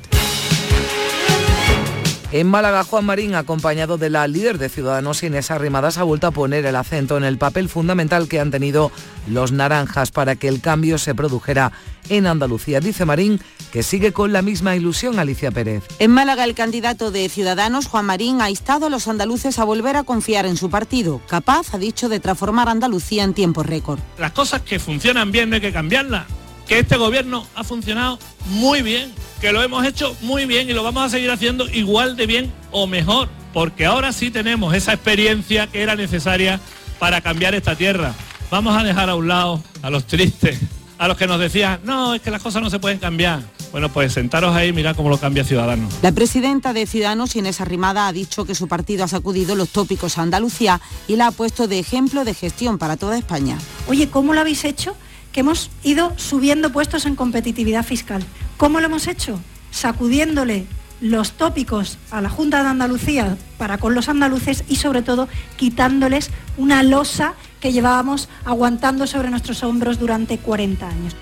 [2.32, 6.32] En Málaga, Juan Marín, acompañado de la líder de Ciudadanos, Inés Arrimadas, ha vuelto a
[6.32, 8.92] poner el acento en el papel fundamental que han tenido
[9.28, 11.72] los naranjas para que el cambio se produjera
[12.08, 12.82] en Andalucía.
[12.82, 15.84] Dice Marín que sigue con la misma ilusión Alicia Pérez.
[15.98, 19.96] En Málaga, el candidato de Ciudadanos, Juan Marín, ha instado a los andaluces a volver
[19.96, 24.00] a confiar en su partido, capaz, ha dicho, de transformar Andalucía en tiempo récord.
[24.20, 26.26] Las cosas que funcionan bien no hay que cambiarlas.
[26.70, 30.84] Que este gobierno ha funcionado muy bien, que lo hemos hecho muy bien y lo
[30.84, 35.66] vamos a seguir haciendo igual de bien o mejor, porque ahora sí tenemos esa experiencia
[35.66, 36.60] que era necesaria
[37.00, 38.14] para cambiar esta tierra.
[38.52, 40.60] Vamos a dejar a un lado a los tristes,
[41.00, 43.42] a los que nos decían, no, es que las cosas no se pueden cambiar.
[43.72, 45.92] Bueno, pues sentaros ahí y mirad cómo lo cambia Ciudadanos.
[46.04, 50.20] La presidenta de Ciudadanos, Inés Arrimada, ha dicho que su partido ha sacudido los tópicos
[50.20, 53.58] a Andalucía y la ha puesto de ejemplo de gestión para toda España.
[53.88, 54.96] Oye, ¿cómo lo habéis hecho?
[55.32, 58.24] Que hemos ido subiendo puestos en competitividad fiscal.
[58.58, 59.40] ¿Cómo lo hemos hecho?
[59.72, 60.66] Sacudiéndole
[61.02, 66.30] los tópicos a la Junta de Andalucía para con los andaluces y sobre todo quitándoles
[66.58, 71.16] una losa que llevábamos aguantando sobre nuestros hombros durante 40 años.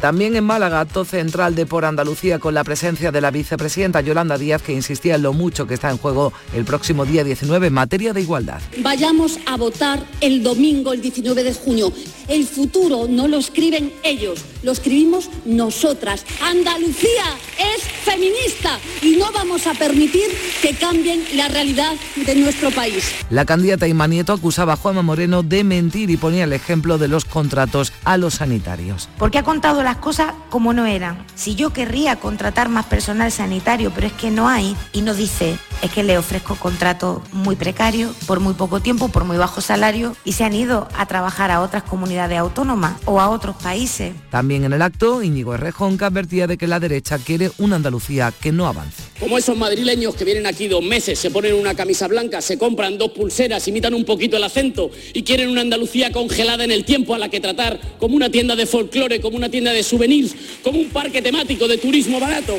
[0.00, 4.36] También en Málaga, acto central de Por Andalucía con la presencia de la vicepresidenta Yolanda
[4.36, 7.72] Díaz, que insistía en lo mucho que está en juego el próximo día 19 en
[7.72, 8.60] materia de igualdad.
[8.82, 11.92] Vayamos a votar el domingo, el 19 de junio.
[12.28, 16.26] El futuro no lo escriben ellos, lo escribimos nosotras.
[16.42, 17.24] Andalucía
[17.56, 20.26] es feminista y no vamos a permitir
[20.60, 23.14] que cambien la realidad de nuestro país.
[23.30, 27.06] La candidata Inma Nieto acusaba a Juanma Moreno de mentir y ponía el ejemplo de
[27.06, 29.08] los contratos a los sanitarios.
[29.18, 31.24] porque ha contado las cosas como no eran.
[31.36, 35.58] Si yo querría contratar más personal sanitario, pero es que no hay, y no dice,
[35.82, 40.16] es que le ofrezco contratos muy precarios, por muy poco tiempo, por muy bajo salario,
[40.24, 44.14] y se han ido a trabajar a otras comunidades autónomas o a otros países.
[44.30, 48.32] También en el acto, Íñigo Errejón que advertía de que la derecha quiere una Andalucía
[48.40, 49.02] que no avance.
[49.20, 52.98] Como esos madrileños que vienen aquí dos meses, se ponen una camisa blanca, se compran
[52.98, 57.14] dos pulseras, imitan un poquito el acento y quieren una Andalucía congelada en el tiempo
[57.14, 60.78] a la que tratar como una tienda de folclore, como una tienda de souvenirs, como
[60.78, 62.56] un parque temático de turismo barato.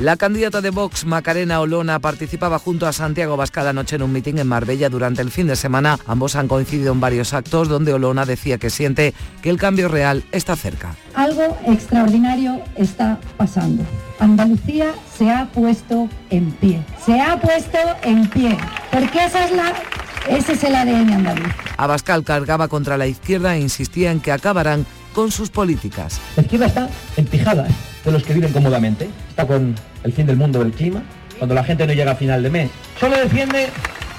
[0.00, 4.38] La candidata de Vox, Macarena Olona, participaba junto a Santiago Bascal anoche en un mitin
[4.38, 5.98] en Marbella durante el fin de semana.
[6.06, 10.24] Ambos han coincidido en varios actos donde Olona decía que siente que el cambio real
[10.32, 10.96] está cerca.
[11.12, 13.84] Algo extraordinario está pasando.
[14.18, 16.82] Andalucía se ha puesto en pie.
[17.04, 18.56] Se ha puesto en pie.
[18.90, 19.74] Porque esa es la,
[20.30, 21.52] ese es el ADN andaluz.
[21.76, 26.18] Abascal cargaba contra la izquierda e insistía en que acabarán con sus políticas.
[26.36, 27.89] La izquierda está empijada ¿eh?
[28.04, 29.08] De los que viven cómodamente.
[29.28, 31.02] Está con el fin del mundo del clima,
[31.38, 32.70] cuando la gente no llega a final de mes.
[32.98, 33.68] Solo defiende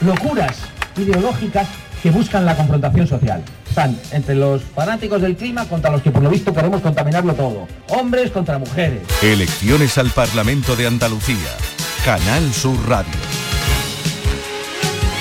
[0.01, 0.57] locuras
[0.97, 1.67] ideológicas
[2.01, 3.43] que buscan la confrontación social.
[3.69, 7.67] Están entre los fanáticos del clima contra los que por lo visto queremos contaminarlo todo.
[7.89, 9.01] Hombres contra mujeres.
[9.21, 11.37] Elecciones al Parlamento de Andalucía.
[12.03, 13.13] Canal Sur Radio.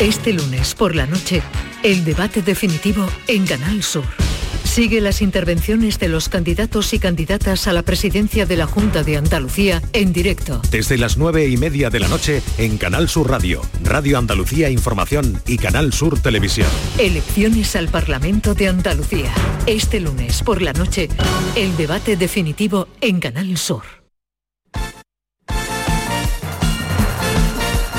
[0.01, 1.43] Este lunes por la noche,
[1.83, 4.30] el debate definitivo en Canal Sur.
[4.71, 9.17] Sigue las intervenciones de los candidatos y candidatas a la presidencia de la Junta de
[9.17, 10.63] Andalucía en directo.
[10.71, 15.43] Desde las nueve y media de la noche en Canal Sur Radio, Radio Andalucía Información
[15.45, 16.69] y Canal Sur Televisión.
[16.99, 19.35] Elecciones al Parlamento de Andalucía.
[19.67, 21.09] Este lunes por la noche,
[21.57, 24.00] el debate definitivo en Canal Sur.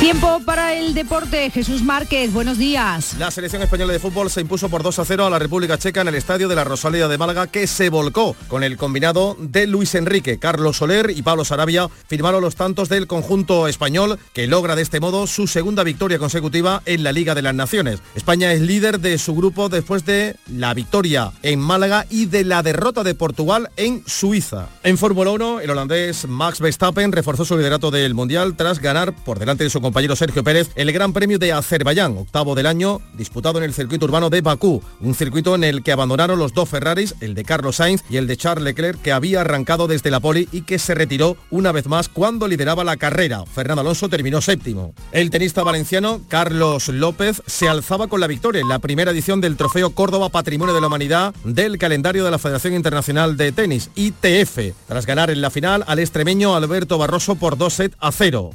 [0.01, 1.51] Tiempo para el deporte.
[1.51, 3.15] Jesús Márquez, buenos días.
[3.19, 6.01] La selección española de fútbol se impuso por 2 a 0 a la República Checa
[6.01, 9.67] en el estadio de la Rosalía de Málaga que se volcó con el combinado de
[9.67, 14.75] Luis Enrique, Carlos Soler y Pablo Sarabia firmaron los tantos del conjunto español que logra
[14.75, 18.01] de este modo su segunda victoria consecutiva en la Liga de las Naciones.
[18.15, 22.63] España es líder de su grupo después de la victoria en Málaga y de la
[22.63, 24.67] derrota de Portugal en Suiza.
[24.81, 29.37] En Fórmula 1, el holandés Max Verstappen reforzó su liderato del Mundial tras ganar por
[29.37, 33.57] delante de su compañero Sergio Pérez el Gran Premio de Azerbaiyán, octavo del año, disputado
[33.59, 37.15] en el circuito urbano de Bakú, un circuito en el que abandonaron los dos Ferraris,
[37.21, 40.49] el de Carlos Sainz y el de Charles Leclerc, que había arrancado desde la poli
[40.51, 43.45] y que se retiró una vez más cuando lideraba la carrera.
[43.45, 44.93] Fernando Alonso terminó séptimo.
[45.11, 49.57] El tenista valenciano Carlos López se alzaba con la victoria en la primera edición del
[49.57, 54.73] Trofeo Córdoba Patrimonio de la Humanidad del calendario de la Federación Internacional de Tenis, ITF,
[54.87, 58.51] tras ganar en la final al extremeño Alberto Barroso por 2 set a 0.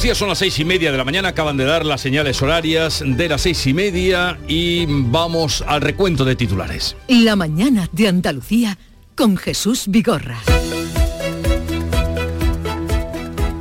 [0.00, 3.04] Andalucía son las seis y media de la mañana, acaban de dar las señales horarias
[3.04, 6.96] de las seis y media y vamos al recuento de titulares.
[7.06, 8.78] La mañana de Andalucía
[9.14, 10.38] con Jesús Vigorra.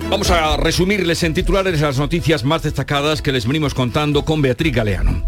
[0.09, 4.73] Vamos a resumirles en titulares las noticias más destacadas que les venimos contando con Beatriz
[4.73, 5.25] Galeano.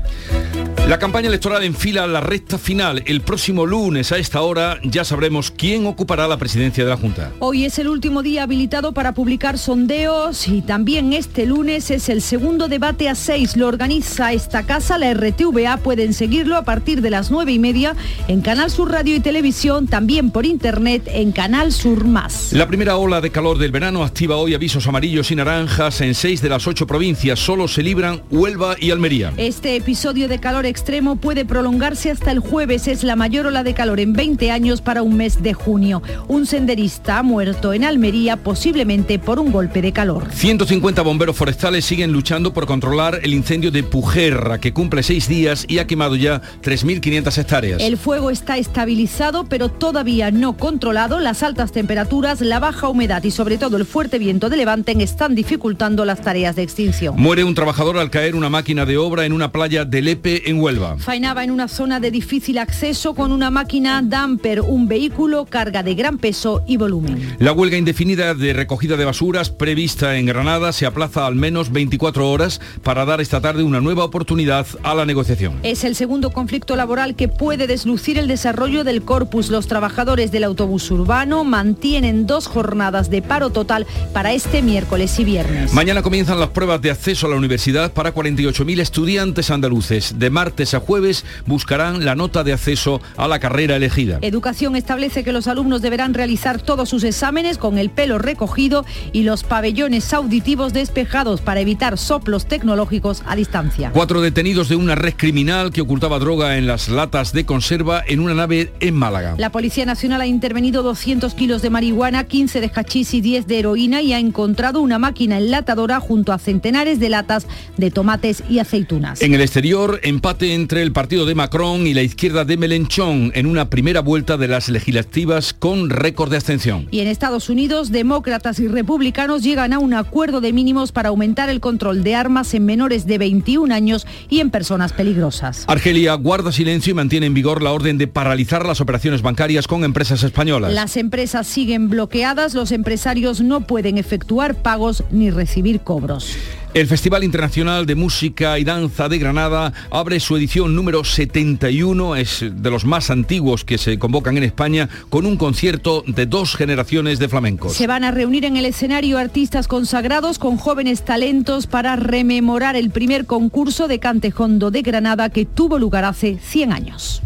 [0.91, 3.01] La campaña electoral enfila la recta final.
[3.05, 7.31] El próximo lunes a esta hora ya sabremos quién ocupará la presidencia de la Junta.
[7.39, 12.21] Hoy es el último día habilitado para publicar sondeos y también este lunes es el
[12.21, 13.55] segundo debate a seis.
[13.55, 15.77] Lo organiza esta casa, la RTVA.
[15.77, 17.95] Pueden seguirlo a partir de las nueve y media
[18.27, 22.51] en Canal Sur Radio y Televisión, también por internet en Canal Sur Más.
[22.51, 26.41] La primera ola de calor del verano activa hoy avisos amarillos y naranjas en seis
[26.41, 27.39] de las ocho provincias.
[27.39, 29.31] Solo se libran Huelva y Almería.
[29.37, 32.87] Este episodio de calor extremo puede prolongarse hasta el jueves.
[32.87, 36.01] Es la mayor ola de calor en 20 años para un mes de junio.
[36.27, 40.29] Un senderista ha muerto en Almería posiblemente por un golpe de calor.
[40.31, 45.65] 150 bomberos forestales siguen luchando por controlar el incendio de Pujerra, que cumple seis días
[45.67, 47.81] y ha quemado ya 3.500 hectáreas.
[47.81, 51.19] El fuego está estabilizado, pero todavía no controlado.
[51.19, 55.35] Las altas temperaturas, la baja humedad y sobre todo el fuerte viento de Levante están
[55.35, 57.15] dificultando las tareas de extinción.
[57.17, 60.60] Muere un trabajador al caer una máquina de obra en una playa de Lepe, en
[60.61, 60.97] Huelva.
[60.97, 65.95] Fainaba en una zona de difícil acceso con una máquina damper, un vehículo carga de
[65.95, 67.35] gran peso y volumen.
[67.39, 72.29] La huelga indefinida de recogida de basuras prevista en Granada se aplaza al menos 24
[72.29, 75.59] horas para dar esta tarde una nueva oportunidad a la negociación.
[75.63, 79.49] Es el segundo conflicto laboral que puede deslucir el desarrollo del corpus.
[79.49, 85.23] Los trabajadores del autobús urbano mantienen dos jornadas de paro total para este miércoles y
[85.23, 85.73] viernes.
[85.73, 90.19] Mañana comienzan las pruebas de acceso a la universidad para 48.000 estudiantes andaluces.
[90.19, 94.19] De martes a jueves buscarán la nota de acceso a la carrera elegida.
[94.21, 99.23] Educación establece que los alumnos deberán realizar todos sus exámenes con el pelo recogido y
[99.23, 103.91] los pabellones auditivos despejados para evitar soplos tecnológicos a distancia.
[103.93, 108.19] Cuatro detenidos de una red criminal que ocultaba droga en las latas de conserva en
[108.19, 109.35] una nave en Málaga.
[109.37, 113.59] La Policía Nacional ha intervenido 200 kilos de marihuana, 15 de hachís y 10 de
[113.59, 118.59] heroína y ha encontrado una máquina enlatadora junto a centenares de latas de tomates y
[118.59, 119.21] aceitunas.
[119.21, 123.45] En el exterior, empate entre el partido de Macron y la izquierda de Melenchón en
[123.45, 126.87] una primera vuelta de las legislativas con récord de abstención.
[126.89, 131.49] Y en Estados Unidos, demócratas y republicanos llegan a un acuerdo de mínimos para aumentar
[131.49, 135.65] el control de armas en menores de 21 años y en personas peligrosas.
[135.67, 139.83] Argelia guarda silencio y mantiene en vigor la orden de paralizar las operaciones bancarias con
[139.83, 140.73] empresas españolas.
[140.73, 146.35] Las empresas siguen bloqueadas, los empresarios no pueden efectuar pagos ni recibir cobros.
[146.73, 152.45] El Festival Internacional de Música y Danza de Granada abre su edición número 71, es
[152.49, 157.19] de los más antiguos que se convocan en España, con un concierto de dos generaciones
[157.19, 157.73] de flamencos.
[157.73, 162.89] Se van a reunir en el escenario artistas consagrados con jóvenes talentos para rememorar el
[162.89, 167.21] primer concurso de cantejondo de Granada que tuvo lugar hace 100 años.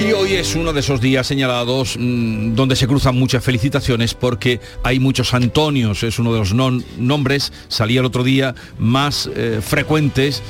[0.00, 4.58] Y hoy es uno de esos días señalados mmm, donde se cruzan muchas felicitaciones porque
[4.82, 10.42] hay muchos Antonios, es uno de los nombres, salía el otro día, más eh, frecuentes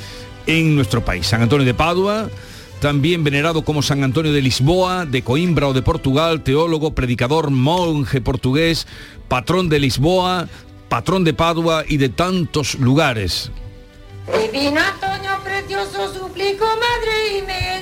[0.46, 1.26] en nuestro país.
[1.26, 2.30] San Antonio de Padua,
[2.80, 8.20] también venerado como San Antonio de Lisboa, de Coimbra o de Portugal, teólogo, predicador, monje
[8.20, 8.86] portugués,
[9.26, 10.48] patrón de Lisboa,
[10.88, 13.50] patrón de Padua y de tantos lugares.
[14.52, 17.79] Divino Antonio precioso, suplico, Madre inmenso,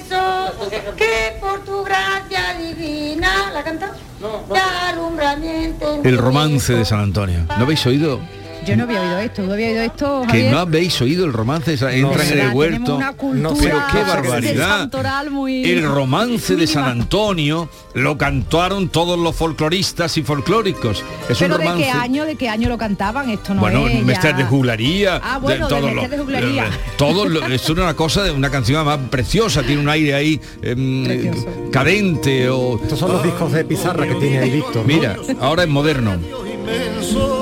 [0.97, 3.95] que por tu gracia divina, ¿la canta?
[4.21, 4.45] No,
[4.89, 6.01] alumbramiento.
[6.03, 7.45] El romance de San Antonio.
[7.57, 8.21] ¿No habéis oído?
[8.69, 10.53] Yo no había oído esto, ¿tú había oído esto, Que Javier?
[10.53, 12.97] no habéis oído el romance, esa- entran en el huerto.
[12.97, 14.91] una cultura pero qué de barbaridad.
[15.31, 16.85] muy- El romance de San.
[16.85, 21.05] Antonio lo cantaron todos los folcloristas y folclóricos.
[21.29, 21.85] Es Pero un de romance.
[21.85, 25.21] qué año, de qué año lo cantaban, esto no bueno, es Mestres ya- de juglaría,
[25.23, 26.65] Ah, bueno, de todos de juglaría.
[26.97, 31.31] todo lo- es una cosa de una canción más preciosa, tiene un aire ahí em,
[31.71, 34.77] cadente o Estos son los discos de pizarra que tiene ahí Víctor.
[34.77, 34.83] ¿no?
[34.85, 36.17] Mira, ahora es moderno.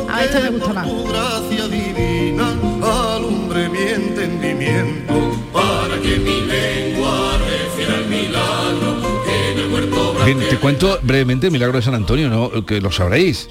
[0.09, 0.87] A esto me gusta más.
[0.87, 9.73] gracia divina alumbre mi entendimiento para que mi lengua refiera el milagro que en el
[9.73, 12.65] huerto Bien, te cuento brevemente el milagro de San Antonio, ¿no?
[12.65, 13.49] que lo sabréis.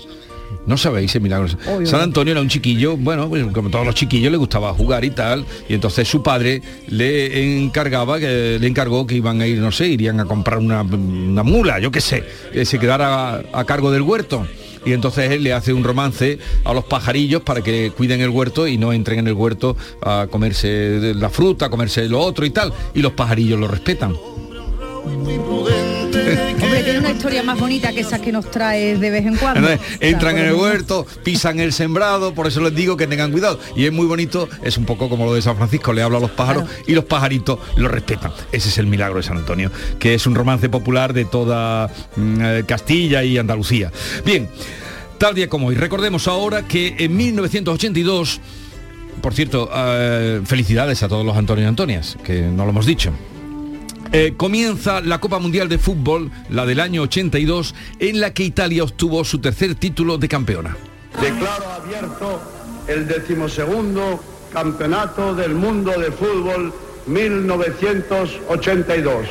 [0.66, 1.48] No sabéis el milagro.
[1.68, 1.86] Obvio.
[1.86, 5.12] San Antonio era un chiquillo, bueno, pues, como todos los chiquillos le gustaba jugar y
[5.12, 9.72] tal, y entonces su padre le encargaba, que le encargó que iban a ir, no
[9.72, 13.66] sé, irían a comprar una, una mula, yo qué sé, que se quedara a, a
[13.66, 14.48] cargo del huerto.
[14.86, 18.68] Y entonces él le hace un romance a los pajarillos para que cuiden el huerto
[18.68, 22.52] y no entren en el huerto a comerse la fruta, a comerse lo otro y
[22.52, 22.72] tal.
[22.94, 24.16] Y los pajarillos lo respetan.
[25.06, 29.68] Hombre, tiene una historia más bonita que esa que nos trae de vez en cuando.
[30.00, 33.60] Entran en el huerto, pisan el sembrado, por eso les digo que tengan cuidado.
[33.76, 36.22] Y es muy bonito, es un poco como lo de San Francisco, le habla a
[36.22, 38.32] los pájaros y los pajaritos lo respetan.
[38.52, 42.42] Ese es el milagro de San Antonio, que es un romance popular de toda mm,
[42.42, 43.92] eh, Castilla y Andalucía.
[44.26, 44.50] Bien,
[45.20, 48.42] tal día como hoy, recordemos ahora que en 1982,
[49.22, 53.14] por cierto, eh, felicidades a todos los Antonio y Antonias, que no lo hemos dicho.
[54.12, 58.84] Eh, comienza la Copa Mundial de Fútbol, la del año 82, en la que Italia
[58.84, 60.76] obtuvo su tercer título de campeona.
[61.20, 62.42] Declaro abierto
[62.88, 66.74] el decimosegundo Campeonato del Mundo de Fútbol
[67.08, 69.28] 1982.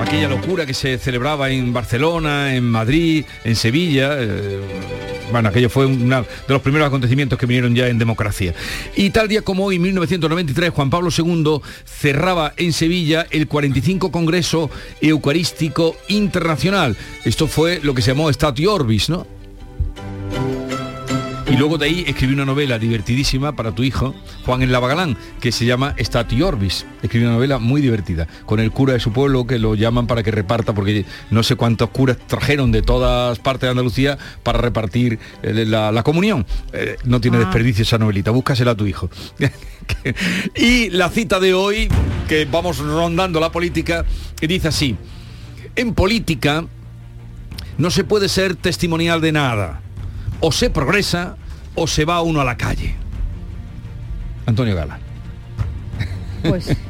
[0.00, 4.16] Aquella locura que se celebraba en Barcelona, en Madrid, en Sevilla.
[4.18, 5.01] eh,
[5.32, 8.54] bueno, aquello fue uno de los primeros acontecimientos que vinieron ya en democracia.
[8.96, 14.70] Y tal día como hoy, 1993, Juan Pablo II cerraba en Sevilla el 45 Congreso
[15.00, 16.96] Eucarístico Internacional.
[17.24, 19.41] Esto fue lo que se llamó Statio Orbis, ¿no?
[21.52, 24.14] Y luego de ahí escribí una novela divertidísima para tu hijo,
[24.46, 26.86] Juan en Lavagalán, que se llama Stati Orbis.
[27.02, 30.22] Escribí una novela muy divertida, con el cura de su pueblo que lo llaman para
[30.22, 35.18] que reparta, porque no sé cuántos curas trajeron de todas partes de Andalucía para repartir
[35.42, 36.46] eh, la, la comunión.
[36.72, 39.10] Eh, no tiene desperdicio esa novelita, búscasela a tu hijo.
[40.56, 41.90] y la cita de hoy,
[42.28, 44.06] que vamos rondando la política,
[44.40, 44.96] que dice así,
[45.76, 46.64] en política
[47.76, 49.82] no se puede ser testimonial de nada.
[50.40, 51.36] O se progresa
[51.74, 52.94] o se va uno a la calle.
[54.46, 54.98] Antonio Gala.
[56.42, 56.76] Pues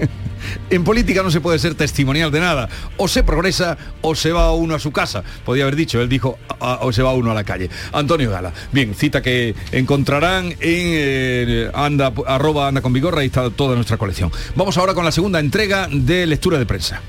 [0.70, 2.68] En política no se puede ser testimonial de nada.
[2.96, 5.22] O se progresa o se va uno a su casa.
[5.44, 7.70] Podía haber dicho, él dijo, "A- o se va uno a la calle.
[7.92, 8.52] Antonio Gala.
[8.72, 13.98] Bien, cita que encontrarán en eh, anda, arroba anda con vigorra y está toda nuestra
[13.98, 14.32] colección.
[14.56, 17.00] Vamos ahora con la segunda entrega de lectura de prensa.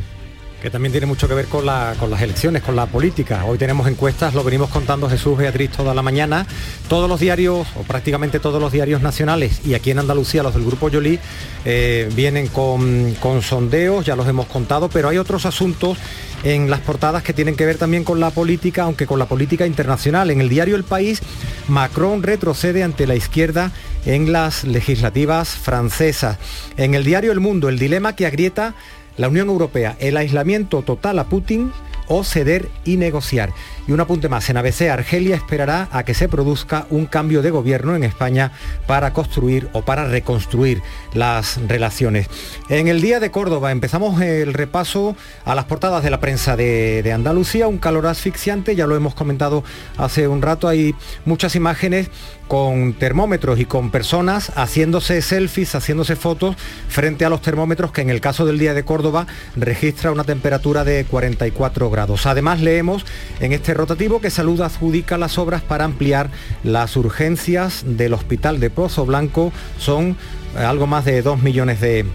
[0.64, 3.44] Que también tiene mucho que ver con, la- con las elecciones, con la política.
[3.46, 6.48] Hoy tenemos encuestas, lo venimos contando Jesús Beatriz toda la mañana.
[6.88, 10.64] Todos los diarios, o prácticamente todos los diarios nacionales, y aquí en Andalucía los del
[10.64, 11.20] Grupo Yolí,
[11.66, 15.98] eh, vienen con, con sondeos, ya los hemos contado, pero hay otros asuntos
[16.46, 19.68] en las portadas que tienen que ver también con la política, aunque con la política
[19.68, 20.32] internacional.
[20.32, 21.20] En el diario El País,
[21.68, 23.72] Macron retrocede ante la izquierda
[24.06, 26.38] en las legislativas francesas.
[26.78, 28.76] En el diario El Mundo, el dilema que agrieta
[29.18, 31.72] la Unión Europea, el aislamiento total a Putin
[32.08, 33.54] o ceder y negociar.
[33.88, 37.52] Y un apunte más, en ABC Argelia esperará a que se produzca un cambio de
[37.52, 38.52] gobierno en España
[38.88, 40.82] para construir o para reconstruir
[41.14, 42.28] las relaciones.
[42.70, 47.04] En el día de Córdoba empezamos el repaso a las portadas de la prensa de,
[47.04, 49.64] de Andalucía, un calor asfixiante, ya lo hemos comentado
[49.98, 52.10] hace un rato, hay muchas imágenes
[52.48, 56.56] con termómetros y con personas haciéndose selfies, haciéndose fotos
[56.88, 60.84] frente a los termómetros que en el caso del día de Córdoba registra una temperatura
[60.84, 62.26] de 44 grados.
[62.26, 63.06] Además leemos
[63.40, 66.30] en este rotativo que Salud adjudica las obras para ampliar
[66.64, 69.52] las urgencias del Hospital de Pozo Blanco.
[69.78, 70.18] Son
[70.58, 72.06] eh, algo más de 2 millones de,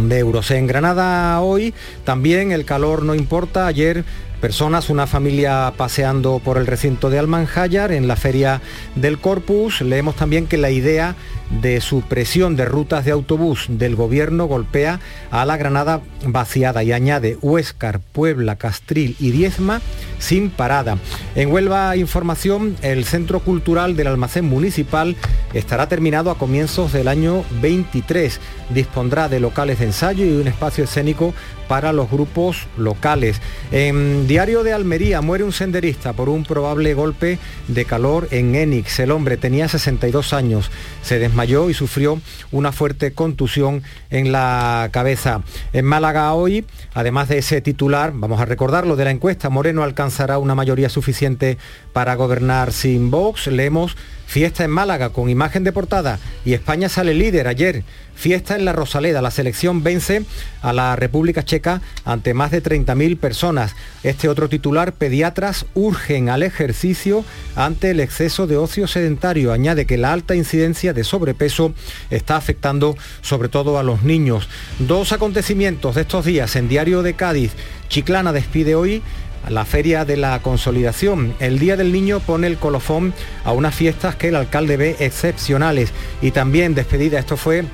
[0.00, 0.50] de euros.
[0.50, 1.74] En Granada hoy
[2.04, 3.66] también el calor no importa.
[3.66, 4.04] Ayer
[4.40, 8.60] personas, una familia paseando por el recinto de Almanjayar en la feria
[8.94, 9.80] del Corpus.
[9.80, 11.14] Leemos también que la idea
[11.50, 17.38] de supresión de rutas de autobús del gobierno golpea a la Granada vaciada y añade
[17.40, 19.80] Huéscar, Puebla, Castril y Diezma
[20.18, 20.98] sin parada.
[21.34, 25.16] En Huelva Información, el Centro Cultural del Almacén Municipal
[25.54, 28.40] estará terminado a comienzos del año 23.
[28.70, 31.32] Dispondrá de locales de ensayo y un espacio escénico
[31.68, 33.40] para los grupos locales.
[33.72, 37.38] En Diario de Almería muere un senderista por un probable golpe
[37.68, 38.98] de calor en Enix.
[39.00, 40.70] El hombre tenía 62 años,
[41.02, 42.20] se desmayó y sufrió
[42.52, 45.42] una fuerte contusión en la cabeza.
[45.72, 46.64] En Málaga hoy,
[46.94, 51.58] además de ese titular, vamos a recordarlo de la encuesta, Moreno alcanzará una mayoría suficiente
[51.92, 53.46] para gobernar sin Vox.
[53.46, 53.96] Leemos
[54.26, 57.84] Fiesta en Málaga con imagen de portada y España sale líder ayer.
[58.16, 59.20] Fiesta en la Rosaleda.
[59.20, 60.24] La selección vence
[60.62, 63.76] a la República Checa ante más de 30.000 personas.
[64.02, 67.24] Este otro titular, pediatras urgen al ejercicio
[67.54, 69.52] ante el exceso de ocio sedentario.
[69.52, 71.74] Añade que la alta incidencia de sobrepeso
[72.10, 74.48] está afectando sobre todo a los niños.
[74.78, 77.52] Dos acontecimientos de estos días en Diario de Cádiz.
[77.88, 79.02] Chiclana despide hoy
[79.48, 81.34] la Feria de la Consolidación.
[81.40, 83.14] El Día del Niño pone el colofón
[83.44, 87.64] a unas fiestas que el alcalde ve excepcionales y también despedida, esto fue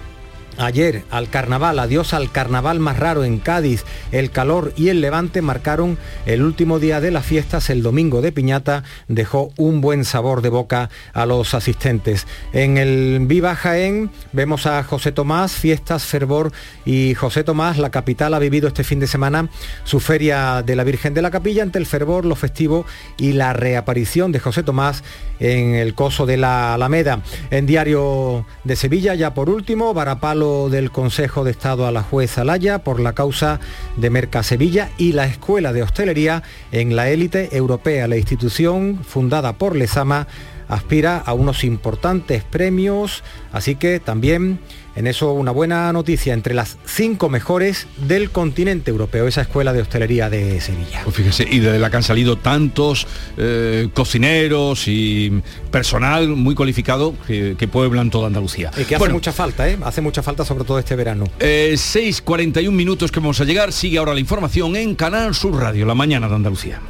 [0.59, 5.41] Ayer al carnaval, adiós al carnaval más raro en Cádiz, el calor y el levante
[5.41, 5.97] marcaron
[6.27, 10.51] el último día de las fiestas, el domingo de Piñata dejó un buen sabor de
[10.51, 12.27] boca a los asistentes.
[12.53, 16.53] En el Viva Jaén vemos a José Tomás, fiestas, fervor
[16.85, 19.49] y José Tomás, la capital, ha vivido este fin de semana
[19.85, 22.85] su feria de la Virgen de la Capilla ante el fervor, lo festivo
[23.17, 25.03] y la reaparición de José Tomás
[25.41, 27.23] en el coso de la Alameda.
[27.51, 29.95] En Diario de Sevilla, ya por último,
[30.43, 33.61] Del Consejo de Estado a la jueza Alaya por la causa
[33.97, 38.09] de Merca Sevilla y la Escuela de Hostelería en la élite europea.
[38.09, 40.27] La institución fundada por Lezama
[40.67, 43.23] aspira a unos importantes premios,
[43.53, 44.59] así que también
[44.95, 49.83] en eso una buena noticia entre las cinco mejores del continente europeo, esa escuela de
[49.83, 51.03] hostelería de Sevilla.
[51.05, 57.15] Pues fíjese, y de la que han salido tantos eh, cocineros y personal muy cualificado
[57.27, 58.71] que, pueblan toda Andalucía.
[58.77, 59.79] Y que hace mucha falta, ¿eh?
[59.83, 61.25] Hace mucha falta sobre todo este verano.
[61.39, 65.87] Eh, 6.41 minutos que vamos a llegar, sigue ahora la información en Canal Sur Radio,
[65.87, 66.81] la mañana de Andalucía.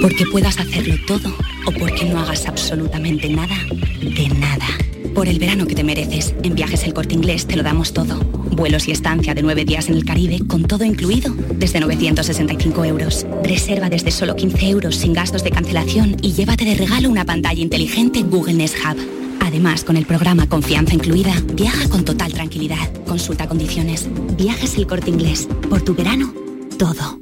[0.00, 1.36] Porque puedas hacerlo todo
[1.66, 3.56] o porque no hagas absolutamente nada,
[4.00, 4.66] de nada.
[5.14, 8.18] Por el verano que te mereces, en Viajes El Corte Inglés te lo damos todo.
[8.50, 13.26] Vuelos y estancia de nueve días en el Caribe con todo incluido desde 965 euros.
[13.42, 17.60] Reserva desde solo 15 euros sin gastos de cancelación y llévate de regalo una pantalla
[17.60, 18.96] inteligente Google Nest Hub.
[19.40, 22.90] Además, con el programa Confianza Incluida, viaja con total tranquilidad.
[23.06, 24.08] Consulta condiciones.
[24.38, 25.46] Viajes El Corte Inglés.
[25.68, 26.32] Por tu verano,
[26.78, 27.20] todo.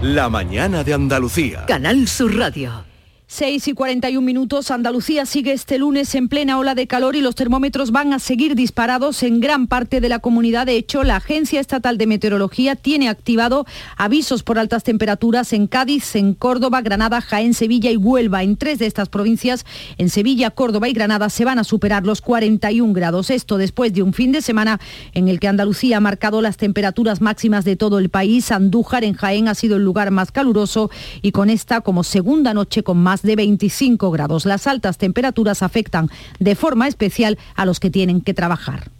[0.00, 1.66] La mañana de Andalucía.
[1.66, 2.93] Canal Sur Radio.
[3.26, 7.34] 6 y 41 minutos, Andalucía sigue este lunes en plena ola de calor y los
[7.34, 10.66] termómetros van a seguir disparados en gran parte de la comunidad.
[10.66, 13.64] De hecho, la Agencia Estatal de Meteorología tiene activado
[13.96, 18.42] avisos por altas temperaturas en Cádiz, en Córdoba, Granada, Jaén, Sevilla y Huelva.
[18.42, 19.64] En tres de estas provincias,
[19.96, 23.30] en Sevilla, Córdoba y Granada, se van a superar los 41 grados.
[23.30, 24.80] Esto después de un fin de semana
[25.14, 28.52] en el que Andalucía ha marcado las temperaturas máximas de todo el país.
[28.52, 30.90] Andújar en Jaén ha sido el lugar más caluroso
[31.22, 34.44] y con esta como segunda noche con más de 25 grados.
[34.46, 38.90] Las altas temperaturas afectan de forma especial a los que tienen que trabajar.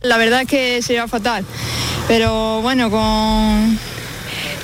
[0.00, 1.44] La verdad es que sería fatal,
[2.06, 3.78] pero bueno, con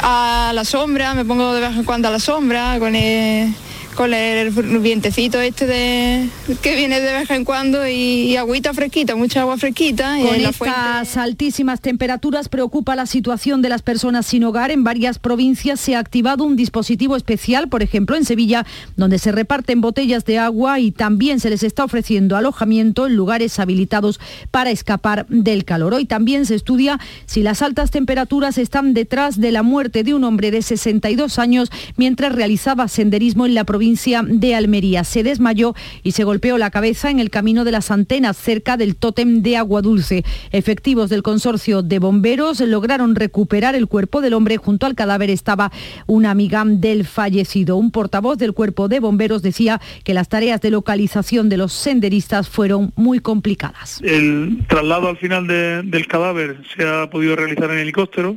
[0.01, 3.53] a la sombra, me pongo de vez en cuando a la sombra, con el
[3.95, 6.29] con el vientecito este de
[6.63, 10.17] que viene de vez en cuando y, agüita fresquita, mucha agua fresquita.
[10.21, 14.71] Con estas altísimas temperaturas preocupa la situación de las personas sin hogar.
[14.71, 18.67] En varias provincias se ha activado un dispositivo especial, por ejemplo en Sevilla,
[18.97, 23.59] donde se reparten botellas de agua y también se les está ofreciendo alojamiento en lugares
[23.61, 24.19] habilitados
[24.51, 25.95] para escapar del calor.
[25.95, 30.25] Hoy también se estudia si las altas temperaturas están detrás de la muerte de un
[30.25, 35.05] hombre de 62 años mientras realizaba senderismo en la provincia de Almería.
[35.05, 38.97] Se desmayó y se golpeó la cabeza en el camino de las antenas cerca del
[38.97, 40.25] tótem de agua dulce.
[40.53, 44.57] Efectivos del consorcio de bomberos lograron recuperar el cuerpo del hombre.
[44.57, 45.71] Junto al cadáver estaba
[46.07, 47.77] una amiga del fallecido.
[47.77, 52.49] Un portavoz del cuerpo de bomberos decía que las tareas de localización de los senderistas
[52.49, 54.01] fueron muy complicadas.
[54.03, 58.37] El traslado al final del cadáver se ha podido realizar en helicóptero.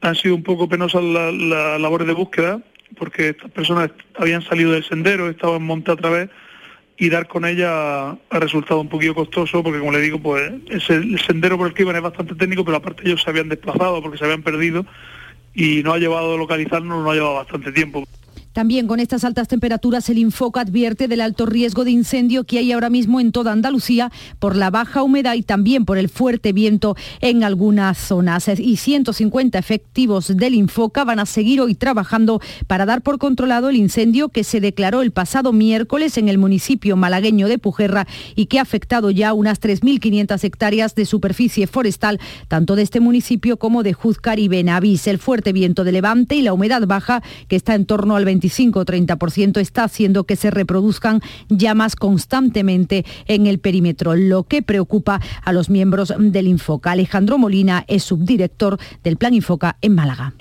[0.00, 2.60] Han sido un poco penosas las la labores de búsqueda
[2.96, 6.30] porque estas personas habían salido del sendero, estaban montadas otra vez
[6.96, 11.18] y dar con ella ha resultado un poquito costoso porque como le digo, pues el
[11.20, 14.18] sendero por el que iban es bastante técnico, pero aparte ellos se habían desplazado porque
[14.18, 14.86] se habían perdido
[15.54, 18.04] y no ha llevado a localizarnos, no ha llevado bastante tiempo.
[18.54, 22.70] También con estas altas temperaturas el Infoca advierte del alto riesgo de incendio que hay
[22.70, 26.94] ahora mismo en toda Andalucía por la baja humedad y también por el fuerte viento
[27.20, 28.48] en algunas zonas.
[28.56, 33.76] Y 150 efectivos del Infoca van a seguir hoy trabajando para dar por controlado el
[33.76, 38.60] incendio que se declaró el pasado miércoles en el municipio malagueño de Pujerra y que
[38.60, 43.94] ha afectado ya unas 3.500 hectáreas de superficie forestal, tanto de este municipio como de
[43.94, 45.08] Juzcar y Benavís.
[45.08, 48.43] El fuerte viento de levante y la humedad baja, que está en torno al 20
[48.44, 55.52] 25-30% está haciendo que se reproduzcan llamas constantemente en el perímetro, lo que preocupa a
[55.52, 56.92] los miembros del Infoca.
[56.92, 60.34] Alejandro Molina es subdirector del Plan Infoca en Málaga.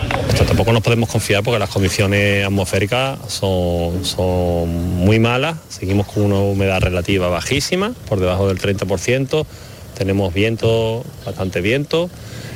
[0.47, 6.39] Tampoco nos podemos confiar porque las condiciones atmosféricas son, son muy malas, seguimos con una
[6.39, 9.45] humedad relativa bajísima, por debajo del 30%,
[9.97, 12.09] tenemos viento, bastante viento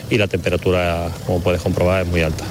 [0.09, 2.43] y la temperatura, como puedes comprobar, es muy alta.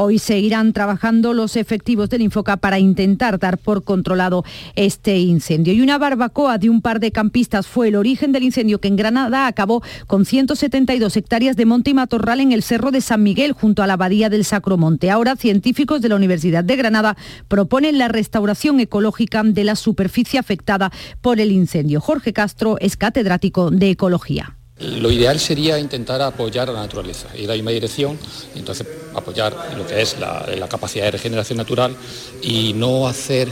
[0.00, 4.44] Hoy seguirán trabajando los efectivos del Infoca para intentar dar por controlado
[4.76, 5.74] este incendio.
[5.74, 8.94] Y una barbacoa de un par de campistas fue el origen del incendio que en
[8.94, 13.50] Granada acabó con 172 hectáreas de monte y matorral en el Cerro de San Miguel
[13.50, 15.10] junto a la Abadía del Sacromonte.
[15.10, 17.16] Ahora científicos de la Universidad de Granada
[17.48, 22.00] proponen la restauración ecológica de la superficie afectada por el incendio.
[22.00, 24.57] Jorge Castro es catedrático de Ecología.
[24.80, 28.16] Lo ideal sería intentar apoyar a la naturaleza, ir a misma dirección,
[28.54, 31.96] entonces apoyar lo que es la, capacidad de regeneración natural
[32.42, 33.48] y no hacer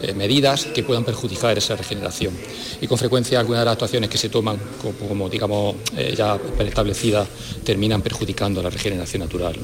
[0.00, 2.32] eh, medidas que puedan perjudicar esa regeneración.
[2.80, 4.58] Y con frecuencia algunas de las actuaciones que se toman,
[5.06, 7.28] como, digamos eh, ya establecidas,
[7.64, 9.56] terminan perjudicando la regeneración natural.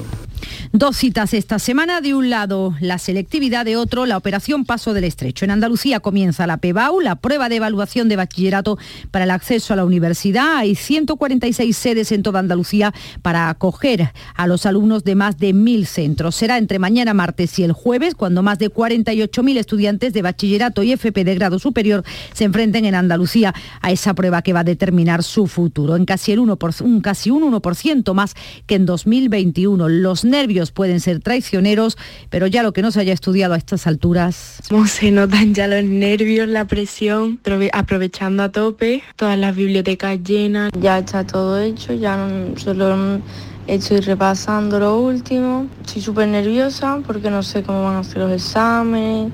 [0.71, 5.03] Dos citas esta semana, de un lado la selectividad, de otro la operación Paso del
[5.03, 5.45] Estrecho.
[5.45, 8.77] En Andalucía comienza la PEBAU, la prueba de evaluación de bachillerato
[9.11, 10.57] para el acceso a la universidad.
[10.57, 15.85] Hay 146 sedes en toda Andalucía para acoger a los alumnos de más de mil
[15.87, 16.35] centros.
[16.35, 20.91] Será entre mañana martes y el jueves cuando más de 48.000 estudiantes de bachillerato y
[20.91, 25.23] FP de grado superior se enfrenten en Andalucía a esa prueba que va a determinar
[25.23, 25.95] su futuro.
[25.95, 28.35] En casi, el 1 un, casi un 1% más
[28.65, 29.89] que en 2021.
[29.89, 31.97] Los nervios pueden ser traicioneros,
[32.29, 34.61] pero ya lo que no se haya estudiado a estas alturas.
[34.69, 37.39] ¿Cómo se notan ya los nervios, la presión?
[37.73, 40.71] Aprovechando a tope, todas las bibliotecas llenas.
[40.79, 43.21] Ya está todo hecho, ya solo
[43.67, 45.67] estoy repasando lo último.
[45.85, 49.33] Estoy súper nerviosa porque no sé cómo van a ser los exámenes.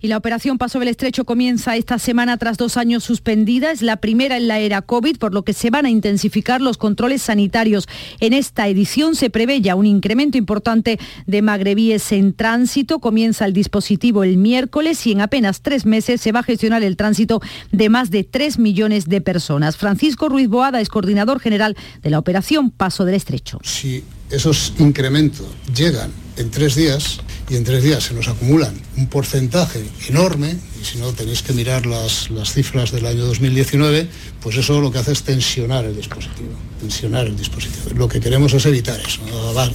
[0.00, 3.70] Y la operación Paso del Estrecho comienza esta semana tras dos años suspendida.
[3.70, 6.76] Es la primera en la era COVID, por lo que se van a intensificar los
[6.76, 7.88] controles sanitarios.
[8.20, 12.98] En esta edición se prevé ya un incremento importante de magrebíes en tránsito.
[12.98, 16.96] Comienza el dispositivo el miércoles y en apenas tres meses se va a gestionar el
[16.96, 17.40] tránsito
[17.72, 19.76] de más de tres millones de personas.
[19.76, 23.58] Francisco Ruiz Boada es coordinador general de la operación Paso del Estrecho.
[23.62, 29.06] Si esos incrementos llegan en tres días y en tres días se nos acumulan un
[29.08, 34.08] porcentaje enorme, y si no tenéis que mirar las, las cifras del año 2019,
[34.40, 37.90] pues eso lo que hace es tensionar el dispositivo, tensionar el dispositivo.
[37.94, 39.20] Lo que queremos es evitar eso,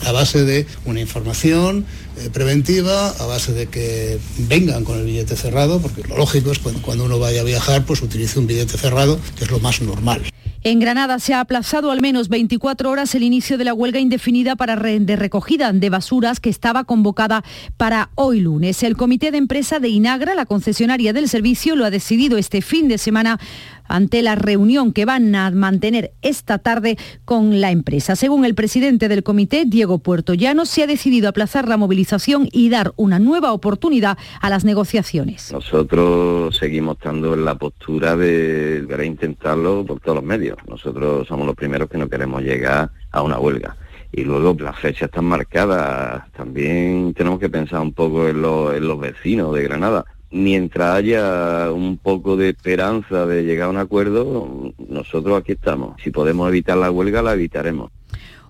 [0.06, 1.86] a base de una información
[2.18, 6.60] eh, preventiva, a base de que vengan con el billete cerrado, porque lo lógico es
[6.60, 10.22] cuando uno vaya a viajar, pues utilice un billete cerrado, que es lo más normal.
[10.64, 14.56] En Granada se ha aplazado al menos 24 horas el inicio de la huelga indefinida
[14.56, 17.44] para de recogida de basuras que estaba convocada
[17.78, 18.84] para hoy lunes.
[18.84, 22.88] El comité de empresa de Inagra, la concesionaria del servicio, lo ha decidido este fin
[22.88, 23.40] de semana
[23.88, 28.16] ante la reunión que van a mantener esta tarde con la empresa.
[28.16, 32.94] Según el presidente del comité, Diego Puertollano, se ha decidido aplazar la movilización y dar
[32.96, 35.52] una nueva oportunidad a las negociaciones.
[35.52, 40.58] Nosotros seguimos estando en la postura de, intentarlo por todos los medios.
[40.68, 43.76] Nosotros somos los primeros que no queremos llegar a una huelga
[44.12, 46.32] y luego las fechas están marcadas.
[46.34, 52.38] También tenemos que pensar un poco en los vecinos de Granada mientras haya un poco
[52.38, 56.02] de esperanza de llegar a un acuerdo, nosotros aquí estamos.
[56.02, 57.92] Si podemos evitar la huelga, la evitaremos.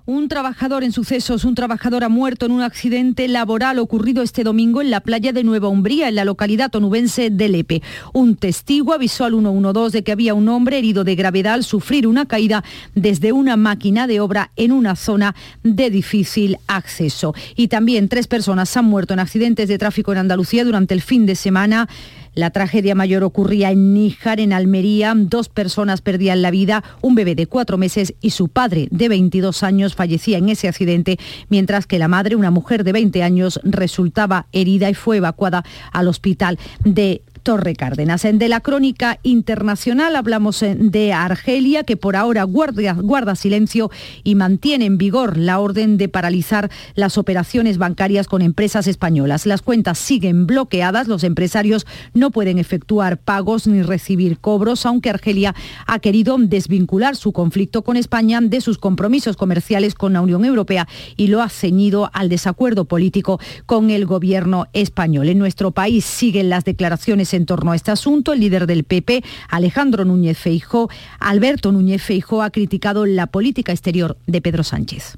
[0.08, 4.82] Un trabajador en sucesos, un trabajador ha muerto en un accidente laboral ocurrido este domingo
[4.82, 7.84] en la playa de Nueva Umbría, en la localidad onubense de Lepe.
[8.12, 12.08] Un testigo avisó al 112 de que había un hombre herido de gravedad al sufrir
[12.08, 12.64] una caída
[12.96, 17.36] desde una máquina de obra en una zona de difícil acceso.
[17.56, 21.28] Y también tres personas han muerto en accidentes de tráfico en Andalucía durante el fin
[21.28, 21.88] de semana.
[22.34, 25.14] La tragedia mayor ocurría en Níjar, en Almería.
[25.16, 29.64] Dos personas perdían la vida, un bebé de cuatro meses y su padre de 22
[29.64, 31.20] años fallecía en ese accidente,
[31.50, 36.08] mientras que la madre, una mujer de 20 años, resultaba herida y fue evacuada al
[36.08, 38.22] hospital de Torre Cárdenas.
[38.22, 43.92] De la crónica internacional hablamos eh, de Argelia, que por ahora guarda silencio
[44.24, 49.46] y mantiene en vigor la orden de paralizar las operaciones bancarias con empresas españolas.
[49.46, 55.56] Las cuentas siguen bloqueadas, los empresarios no pueden efectuar pagos ni recibir cobros, aunque Argelia
[55.88, 60.88] ha querido desvincular su conflicto con España de sus compromisos comerciales con la Unión Europea
[61.18, 65.30] y lo ha ceñido al desacuerdo político con el gobierno español.
[65.30, 68.34] En nuestro país siguen las declaraciones en torno a este asunto.
[68.34, 74.18] El líder del PP, Alejandro Núñez Feijó, Alberto Núñez Feijó, ha criticado la política exterior
[74.28, 75.18] de Pedro Sánchez.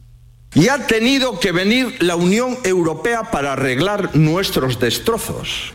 [0.56, 5.74] Y ha tenido que venir la Unión Europea para arreglar nuestros destrozos.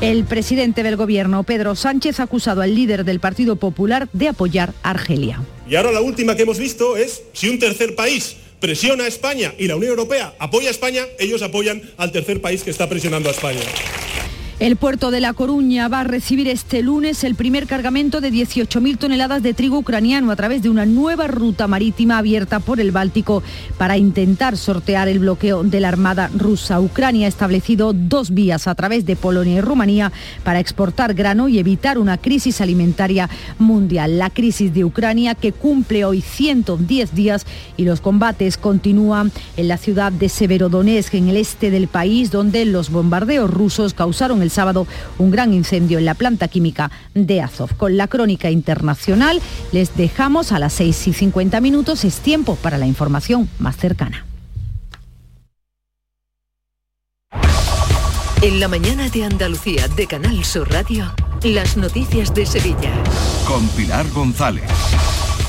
[0.00, 4.72] El presidente del gobierno, Pedro Sánchez, ha acusado al líder del Partido Popular de apoyar
[4.82, 5.40] a Argelia.
[5.68, 9.54] Y ahora la última que hemos visto es si un tercer país presiona a España
[9.58, 13.28] y la Unión Europea apoya a España, ellos apoyan al tercer país que está presionando
[13.28, 13.60] a España.
[14.62, 18.96] El puerto de La Coruña va a recibir este lunes el primer cargamento de 18.000
[18.96, 23.42] toneladas de trigo ucraniano a través de una nueva ruta marítima abierta por el Báltico
[23.76, 26.80] para intentar sortear el bloqueo de la Armada rusa.
[26.80, 30.12] Ucrania ha establecido dos vías a través de Polonia y Rumanía
[30.44, 34.16] para exportar grano y evitar una crisis alimentaria mundial.
[34.16, 37.46] La crisis de Ucrania que cumple hoy 110 días
[37.76, 42.64] y los combates continúan en la ciudad de Severodonetsk, en el este del país, donde
[42.64, 44.86] los bombardeos rusos causaron el sábado
[45.18, 47.76] un gran incendio en la planta química de Azov.
[47.76, 49.40] Con la crónica internacional
[49.72, 52.04] les dejamos a las 6 y 50 minutos.
[52.04, 54.24] Es tiempo para la información más cercana.
[58.42, 62.92] En la mañana de Andalucía de Canal Sur Radio, las noticias de Sevilla.
[63.46, 64.64] Con Pilar González.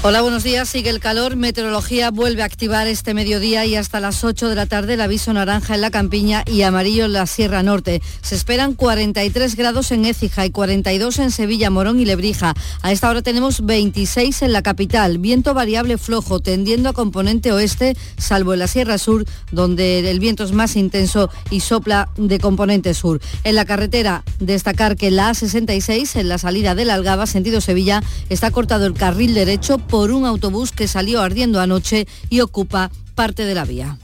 [0.06, 0.68] Hola, buenos días.
[0.68, 1.38] Sigue el calor.
[1.38, 5.32] Meteorología vuelve a activar este mediodía y hasta las 8 de la tarde el aviso
[5.32, 8.01] naranja en la campiña y amarillo en la Sierra Norte.
[8.22, 12.54] Se esperan 43 grados en Écija y 42 en Sevilla, Morón y Lebrija.
[12.82, 15.20] A esta hora tenemos 26 en la capital.
[15.20, 19.24] Viento variable flojo tendiendo a componente oeste, salvo en la Sierra Sur,
[19.54, 23.22] donde el viento es más intenso y sopla de componente sur.
[23.45, 28.04] En la carretera, destacar que la A66, en la salida de la Algaba, sentido Sevilla,
[28.28, 33.45] está cortado el carril derecho por un autobús que salió ardiendo anoche y ocupa parte
[33.45, 33.99] de la vía.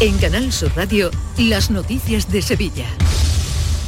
[0.00, 2.88] En Canal Sur Radio, las noticias de Sevilla.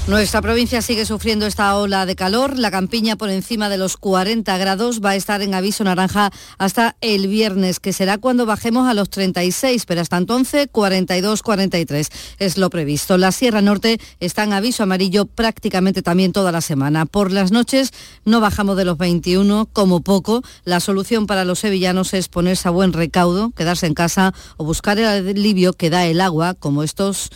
[0.09, 2.59] Nuestra provincia sigue sufriendo esta ola de calor.
[2.59, 6.97] La campiña por encima de los 40 grados va a estar en aviso naranja hasta
[7.03, 12.71] el viernes, que será cuando bajemos a los 36, pero hasta entonces 42-43 es lo
[12.71, 13.19] previsto.
[13.19, 17.05] La Sierra Norte está en aviso amarillo prácticamente también toda la semana.
[17.05, 17.93] Por las noches
[18.25, 20.43] no bajamos de los 21, como poco.
[20.65, 24.99] La solución para los sevillanos es ponerse a buen recaudo, quedarse en casa o buscar
[24.99, 27.31] el alivio que da el agua, como estos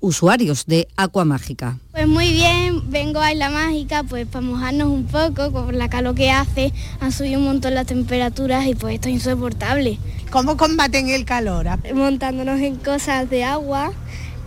[0.00, 1.78] usuarios de Agua Mágica.
[1.92, 6.14] Pues muy bien, vengo a Isla Mágica pues para mojarnos un poco, con la calor
[6.14, 9.98] que hace, han subido un montón las temperaturas y pues esto es insoportable.
[10.30, 11.66] ¿Cómo combaten el calor?
[11.94, 13.92] Montándonos en cosas de agua,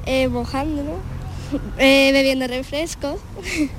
[0.05, 0.99] eh, mojándonos,
[1.77, 3.19] eh, bebiendo refrescos.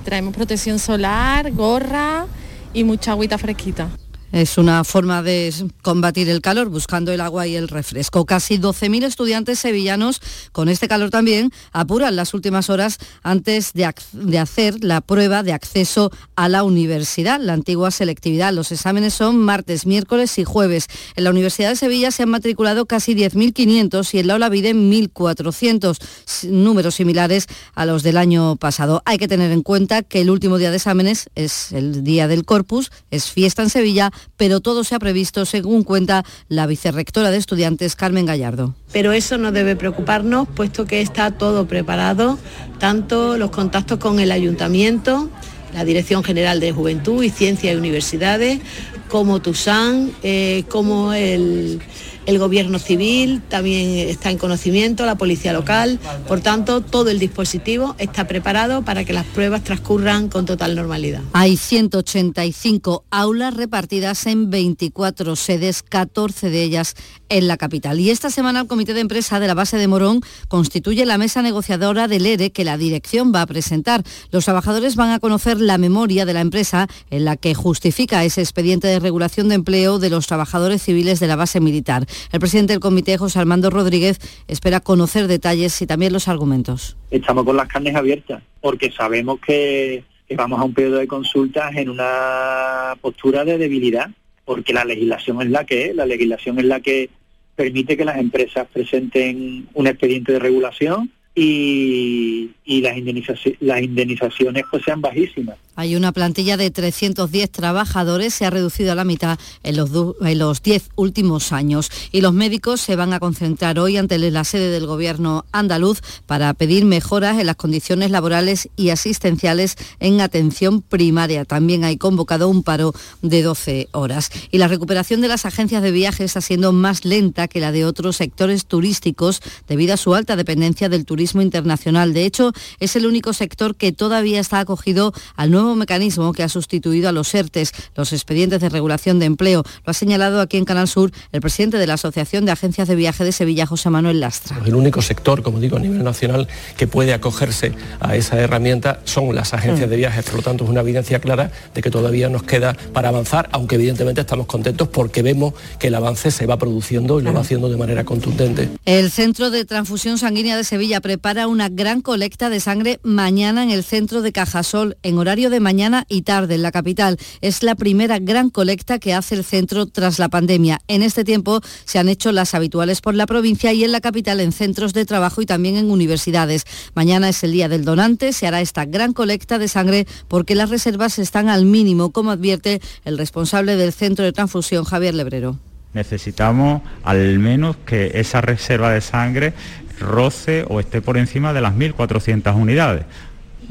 [0.04, 2.26] Traemos protección solar, gorra
[2.72, 3.88] y mucha agüita fresquita.
[4.34, 8.26] Es una forma de combatir el calor, buscando el agua y el refresco.
[8.26, 10.20] Casi 12.000 estudiantes sevillanos,
[10.50, 15.52] con este calor también, apuran las últimas horas antes de, de hacer la prueba de
[15.52, 18.52] acceso a la universidad, la antigua selectividad.
[18.52, 20.88] Los exámenes son martes, miércoles y jueves.
[21.14, 25.96] En la Universidad de Sevilla se han matriculado casi 10.500 y en la Olavide 1.400,
[26.26, 29.00] s- números similares a los del año pasado.
[29.04, 32.44] Hay que tener en cuenta que el último día de exámenes es el día del
[32.44, 37.38] Corpus, es fiesta en Sevilla, pero todo se ha previsto según cuenta la vicerrectora de
[37.38, 38.74] estudiantes Carmen Gallardo.
[38.92, 42.38] Pero eso no debe preocuparnos, puesto que está todo preparado,
[42.78, 45.28] tanto los contactos con el ayuntamiento,
[45.74, 48.60] la Dirección General de Juventud y Ciencia y Universidades,
[49.08, 51.80] como TUSAN, eh, como el,
[52.26, 55.98] el Gobierno Civil, también está en conocimiento, la Policía Local.
[56.26, 61.22] Por tanto, todo el dispositivo está preparado para que las pruebas transcurran con total normalidad.
[61.32, 66.94] Hay 185 aulas repartidas en 24 sedes, 14 de ellas
[67.28, 68.00] en la capital.
[68.00, 71.42] Y esta semana el Comité de Empresa de la base de Morón constituye la mesa
[71.42, 74.02] negociadora del ERE que la dirección va a presentar.
[74.30, 78.40] Los trabajadores van a conocer la memoria de la empresa en la que justifica ese
[78.40, 82.06] expediente de regulación de empleo de los trabajadores civiles de la base militar.
[82.32, 86.96] El presidente del comité, José Armando Rodríguez, espera conocer detalles y también los argumentos.
[87.10, 90.04] estamos con las carnes abiertas, porque sabemos que,
[90.36, 94.10] vamos a un periodo de consultas en una postura de debilidad,
[94.44, 97.10] porque la legislación es la que es, la legislación es la que
[97.56, 104.84] permite que las empresas presenten un expediente de regulación y, las, indemnizaciones, las indemnizaciones pues
[104.84, 105.56] sean bajísimas.
[105.76, 110.38] Hay una plantilla de 310 trabajadores, se ha reducido a la mitad en los, en
[110.38, 111.90] los 10 últimos años.
[112.12, 116.54] Y los médicos se van a concentrar hoy ante la sede del gobierno andaluz para
[116.54, 121.44] pedir mejoras en las condiciones laborales y asistenciales en atención primaria.
[121.44, 124.30] También hay convocado un paro de 12 horas.
[124.52, 127.84] Y la recuperación de las agencias de viajes está siendo más lenta que la de
[127.84, 132.12] otros sectores turísticos debido a su alta dependencia del turismo internacional.
[132.12, 136.48] De hecho, es el único sector que todavía está acogido al nuevo mecanismo que ha
[136.48, 139.62] sustituido a los ERTES, los expedientes de regulación de empleo.
[139.84, 142.94] Lo ha señalado aquí en Canal Sur el presidente de la Asociación de Agencias de
[142.94, 144.60] Viaje de Sevilla, José Manuel Lastra.
[144.64, 149.34] El único sector, como digo, a nivel nacional que puede acogerse a esa herramienta son
[149.34, 150.24] las agencias de viajes.
[150.24, 153.76] Por lo tanto, es una evidencia clara de que todavía nos queda para avanzar, aunque
[153.76, 157.68] evidentemente estamos contentos porque vemos que el avance se va produciendo y lo va haciendo
[157.68, 158.70] de manera contundente.
[158.84, 163.70] El Centro de Transfusión Sanguínea de Sevilla prepara una gran colecta de sangre mañana en
[163.70, 167.18] el centro de Cajasol, en horario de mañana y tarde en la capital.
[167.40, 170.80] Es la primera gran colecta que hace el centro tras la pandemia.
[170.88, 174.40] En este tiempo se han hecho las habituales por la provincia y en la capital
[174.40, 176.64] en centros de trabajo y también en universidades.
[176.96, 180.70] Mañana es el día del donante, se hará esta gran colecta de sangre porque las
[180.70, 185.60] reservas están al mínimo, como advierte el responsable del centro de transfusión, Javier Lebrero.
[185.94, 189.54] Necesitamos al menos que esa reserva de sangre
[190.00, 193.04] roce o esté por encima de las 1.400 unidades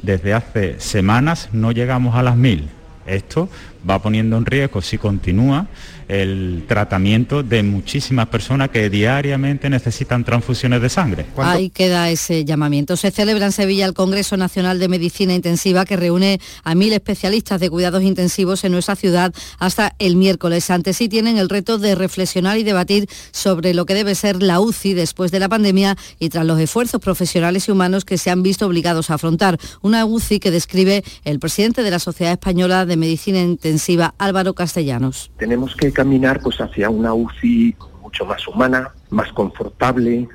[0.02, 2.70] desde hace semanas no llegamos a las mil.
[3.06, 3.50] Esto
[3.88, 5.68] va poniendo en riesgo, si continúa,
[6.08, 11.26] el tratamiento de muchísimas personas que diariamente necesitan transfusiones de sangre.
[11.38, 12.98] Ahí queda ese llamamiento.
[12.98, 17.60] Se celebra en Sevilla el Congreso Nacional de Medicina Intensiva que reúne a mil especialistas
[17.60, 20.70] de cuidados intensivos en nuestra ciudad hasta el miércoles.
[20.70, 24.60] Ante sí tienen el reto de reflexionar y debatir sobre lo que debe ser la
[24.60, 28.44] UCI después de la pandemia y tras los esfuerzos profesionales y humanos que se han
[28.44, 29.58] visto obligados a afrontar.
[29.82, 35.32] Una UCI que describe el presidente de la Sociedad Española de Medicina Intensiva, Álvaro Castellanos.
[35.38, 40.28] Tenemos que caminar pues hacia una UCI mucho más humana, más confortable,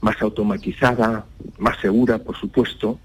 [0.00, 1.24] más automatizada,
[1.58, 3.00] más segura, por supuesto,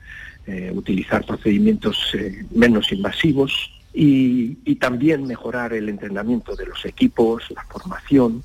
[0.45, 7.43] eh, utilizar procedimientos eh, menos invasivos y, y también mejorar el entrenamiento de los equipos,
[7.51, 8.43] la formación,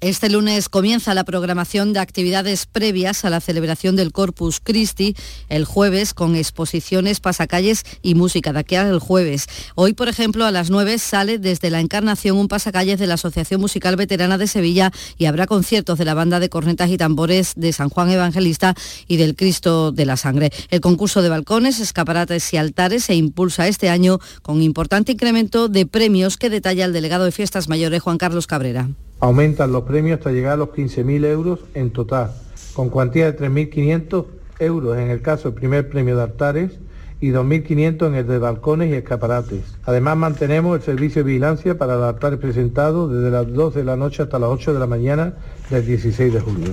[0.00, 5.16] este lunes comienza la programación de actividades previas a la celebración del Corpus Christi
[5.48, 9.46] el jueves con exposiciones, pasacalles y música de aquí al jueves.
[9.74, 13.60] Hoy, por ejemplo, a las 9 sale desde la Encarnación un pasacalles de la Asociación
[13.60, 17.72] Musical Veterana de Sevilla y habrá conciertos de la banda de cornetas y tambores de
[17.72, 18.74] San Juan Evangelista
[19.08, 20.50] y del Cristo de la Sangre.
[20.70, 25.86] El concurso de balcones, escaparates y altares se impulsa este año con importante incremento de
[25.86, 28.88] premios que detalla el delegado de Fiestas Mayores Juan Carlos Cabrera.
[29.18, 32.32] Aumentan los premios hasta llegar a los 15.000 euros en total,
[32.74, 34.26] con cuantía de 3.500
[34.58, 36.72] euros en el caso del primer premio de altares
[37.20, 39.62] y 2.500 en el de balcones y escaparates.
[39.84, 43.96] Además mantenemos el servicio de vigilancia para los altares presentados desde las 2 de la
[43.96, 45.34] noche hasta las 8 de la mañana
[45.70, 46.70] del 16 de julio.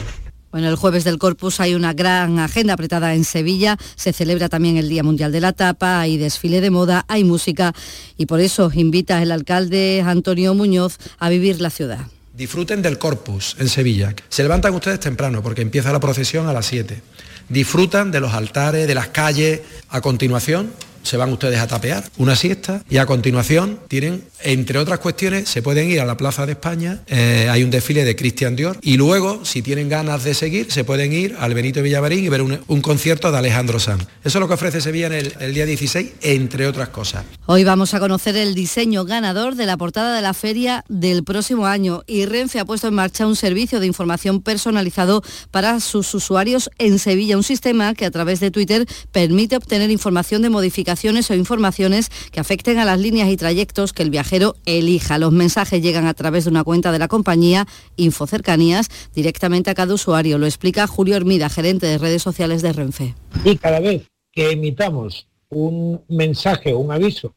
[0.51, 4.77] Bueno, el jueves del Corpus hay una gran agenda apretada en Sevilla, se celebra también
[4.77, 7.73] el Día Mundial de la Tapa, hay desfile de moda, hay música
[8.17, 12.05] y por eso invita el alcalde Antonio Muñoz a vivir la ciudad.
[12.33, 14.15] Disfruten del Corpus en Sevilla.
[14.27, 16.99] Se levantan ustedes temprano porque empieza la procesión a las 7.
[17.47, 19.61] Disfrutan de los altares, de las calles.
[19.89, 20.73] A continuación,
[21.03, 25.61] se van ustedes a tapear una siesta y a continuación tienen, entre otras cuestiones, se
[25.61, 28.97] pueden ir a la Plaza de España, eh, hay un desfile de Christian Dior y
[28.97, 32.81] luego, si tienen ganas de seguir, se pueden ir al Benito Villamarín y ver un,
[32.81, 34.03] concierto de Alejandro Sanz.
[34.23, 37.23] Eso es lo que ofrece Sevilla en el, el día 16, entre otras cosas.
[37.45, 41.65] Hoy vamos a conocer el diseño ganador de la portada de la feria del próximo
[41.65, 46.69] año y Renfe ha puesto en marcha un servicio de información personalizado para sus usuarios
[46.77, 50.92] en Sevilla, un sistema que a través de Twitter permite obtener información de modificación
[51.29, 55.17] o informaciones que afecten a las líneas y trayectos que el viajero elija.
[55.17, 59.93] Los mensajes llegan a través de una cuenta de la compañía Infocercanías directamente a cada
[59.93, 60.37] usuario.
[60.37, 63.15] Lo explica Julio Hermida, gerente de redes sociales de Renfe.
[63.43, 67.33] Y cada vez que emitamos un mensaje o un aviso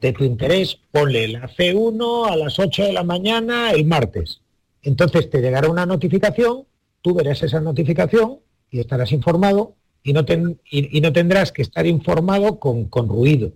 [0.00, 4.40] de tu interés, ponle la C1 a las 8 de la mañana el martes.
[4.82, 6.64] Entonces te llegará una notificación,
[7.02, 8.38] tú verás esa notificación
[8.70, 10.24] y estarás informado y no,
[10.70, 13.52] y, no tendrás que estar informado con, con ruido.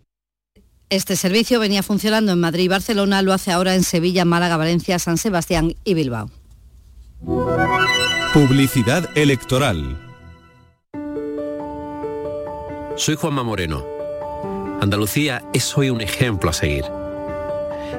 [0.90, 4.99] Este servicio venía funcionando en Madrid y Barcelona, lo hace ahora en Sevilla, Málaga, Valencia,
[4.99, 6.30] San Sebastián y Bilbao.
[8.34, 9.99] Publicidad electoral.
[12.97, 13.84] Soy Juanma Moreno.
[14.80, 16.84] Andalucía es hoy un ejemplo a seguir.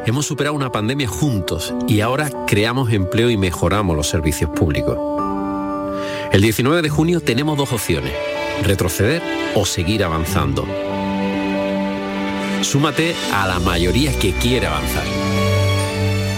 [0.06, 4.98] Hemos superado una pandemia juntos y ahora creamos empleo y mejoramos los servicios públicos.
[6.36, 8.12] El 19 de junio tenemos dos opciones
[8.62, 9.22] retroceder
[9.56, 10.68] o seguir avanzando.
[12.62, 15.06] Súmate a la mayoría que quiere avanzar.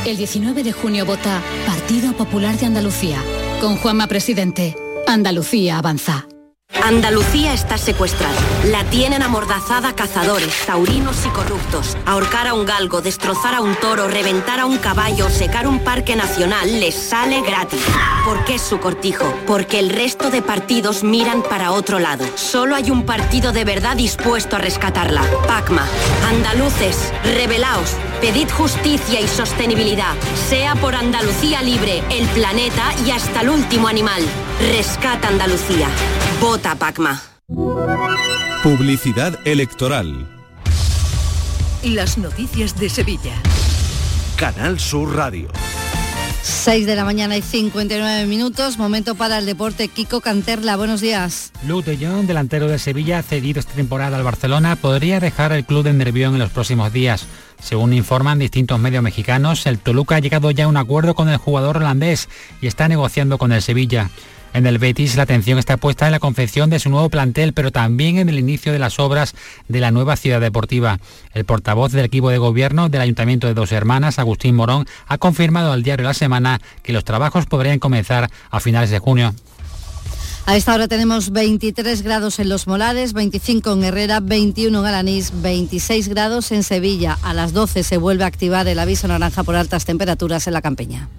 [0.06, 3.18] El 19 de junio vota Partido Popular de Andalucía.
[3.60, 4.76] Con Juanma Presidente,
[5.08, 6.28] Andalucía avanza.
[6.88, 8.40] Andalucía está secuestrada.
[8.68, 11.98] La tienen amordazada cazadores, taurinos y corruptos.
[12.06, 16.16] Ahorcar a un galgo, destrozar a un toro, reventar a un caballo, secar un parque
[16.16, 17.82] nacional les sale gratis.
[18.24, 19.26] ¿Por qué su cortijo?
[19.46, 22.26] Porque el resto de partidos miran para otro lado.
[22.36, 25.24] Solo hay un partido de verdad dispuesto a rescatarla.
[25.46, 25.86] Pacma.
[26.30, 27.98] Andaluces, rebelaos.
[28.22, 30.16] Pedid justicia y sostenibilidad.
[30.48, 34.24] Sea por Andalucía libre, el planeta y hasta el último animal.
[34.72, 35.90] Rescata Andalucía.
[36.40, 37.20] Vota Pacma.
[38.62, 40.28] Publicidad electoral.
[41.84, 43.34] Las noticias de Sevilla.
[44.36, 45.50] Canal Sur Radio.
[46.44, 49.88] 6 de la mañana y 59 minutos, momento para el deporte.
[49.88, 51.52] Kiko Canterla, buenos días.
[51.68, 56.34] Jong, delantero de Sevilla, cedido esta temporada al Barcelona, podría dejar el club de Nervión
[56.34, 57.26] en los próximos días.
[57.60, 61.38] Según informan distintos medios mexicanos, el Toluca ha llegado ya a un acuerdo con el
[61.38, 62.30] jugador holandés
[62.62, 64.12] y está negociando con el Sevilla.
[64.58, 67.72] En el Betis la atención está puesta en la confección de su nuevo plantel, pero
[67.72, 69.36] también en el inicio de las obras
[69.68, 71.00] de la nueva ciudad deportiva.
[71.36, 75.72] El portavoz del equipo de gobierno del Ayuntamiento de Dos Hermanas, Agustín Morón, ha confirmado
[75.72, 79.36] al diario La Semana que los trabajos podrían comenzar a finales de junio.
[80.48, 85.34] A esta hora tenemos 23 grados en Los Molares, 25 en Herrera, 21 en Alanís,
[85.40, 87.20] 26 grados en Sevilla.
[87.22, 90.64] A las 12 se vuelve a activar el aviso naranja por altas temperaturas en la
[90.64, 91.10] campiña.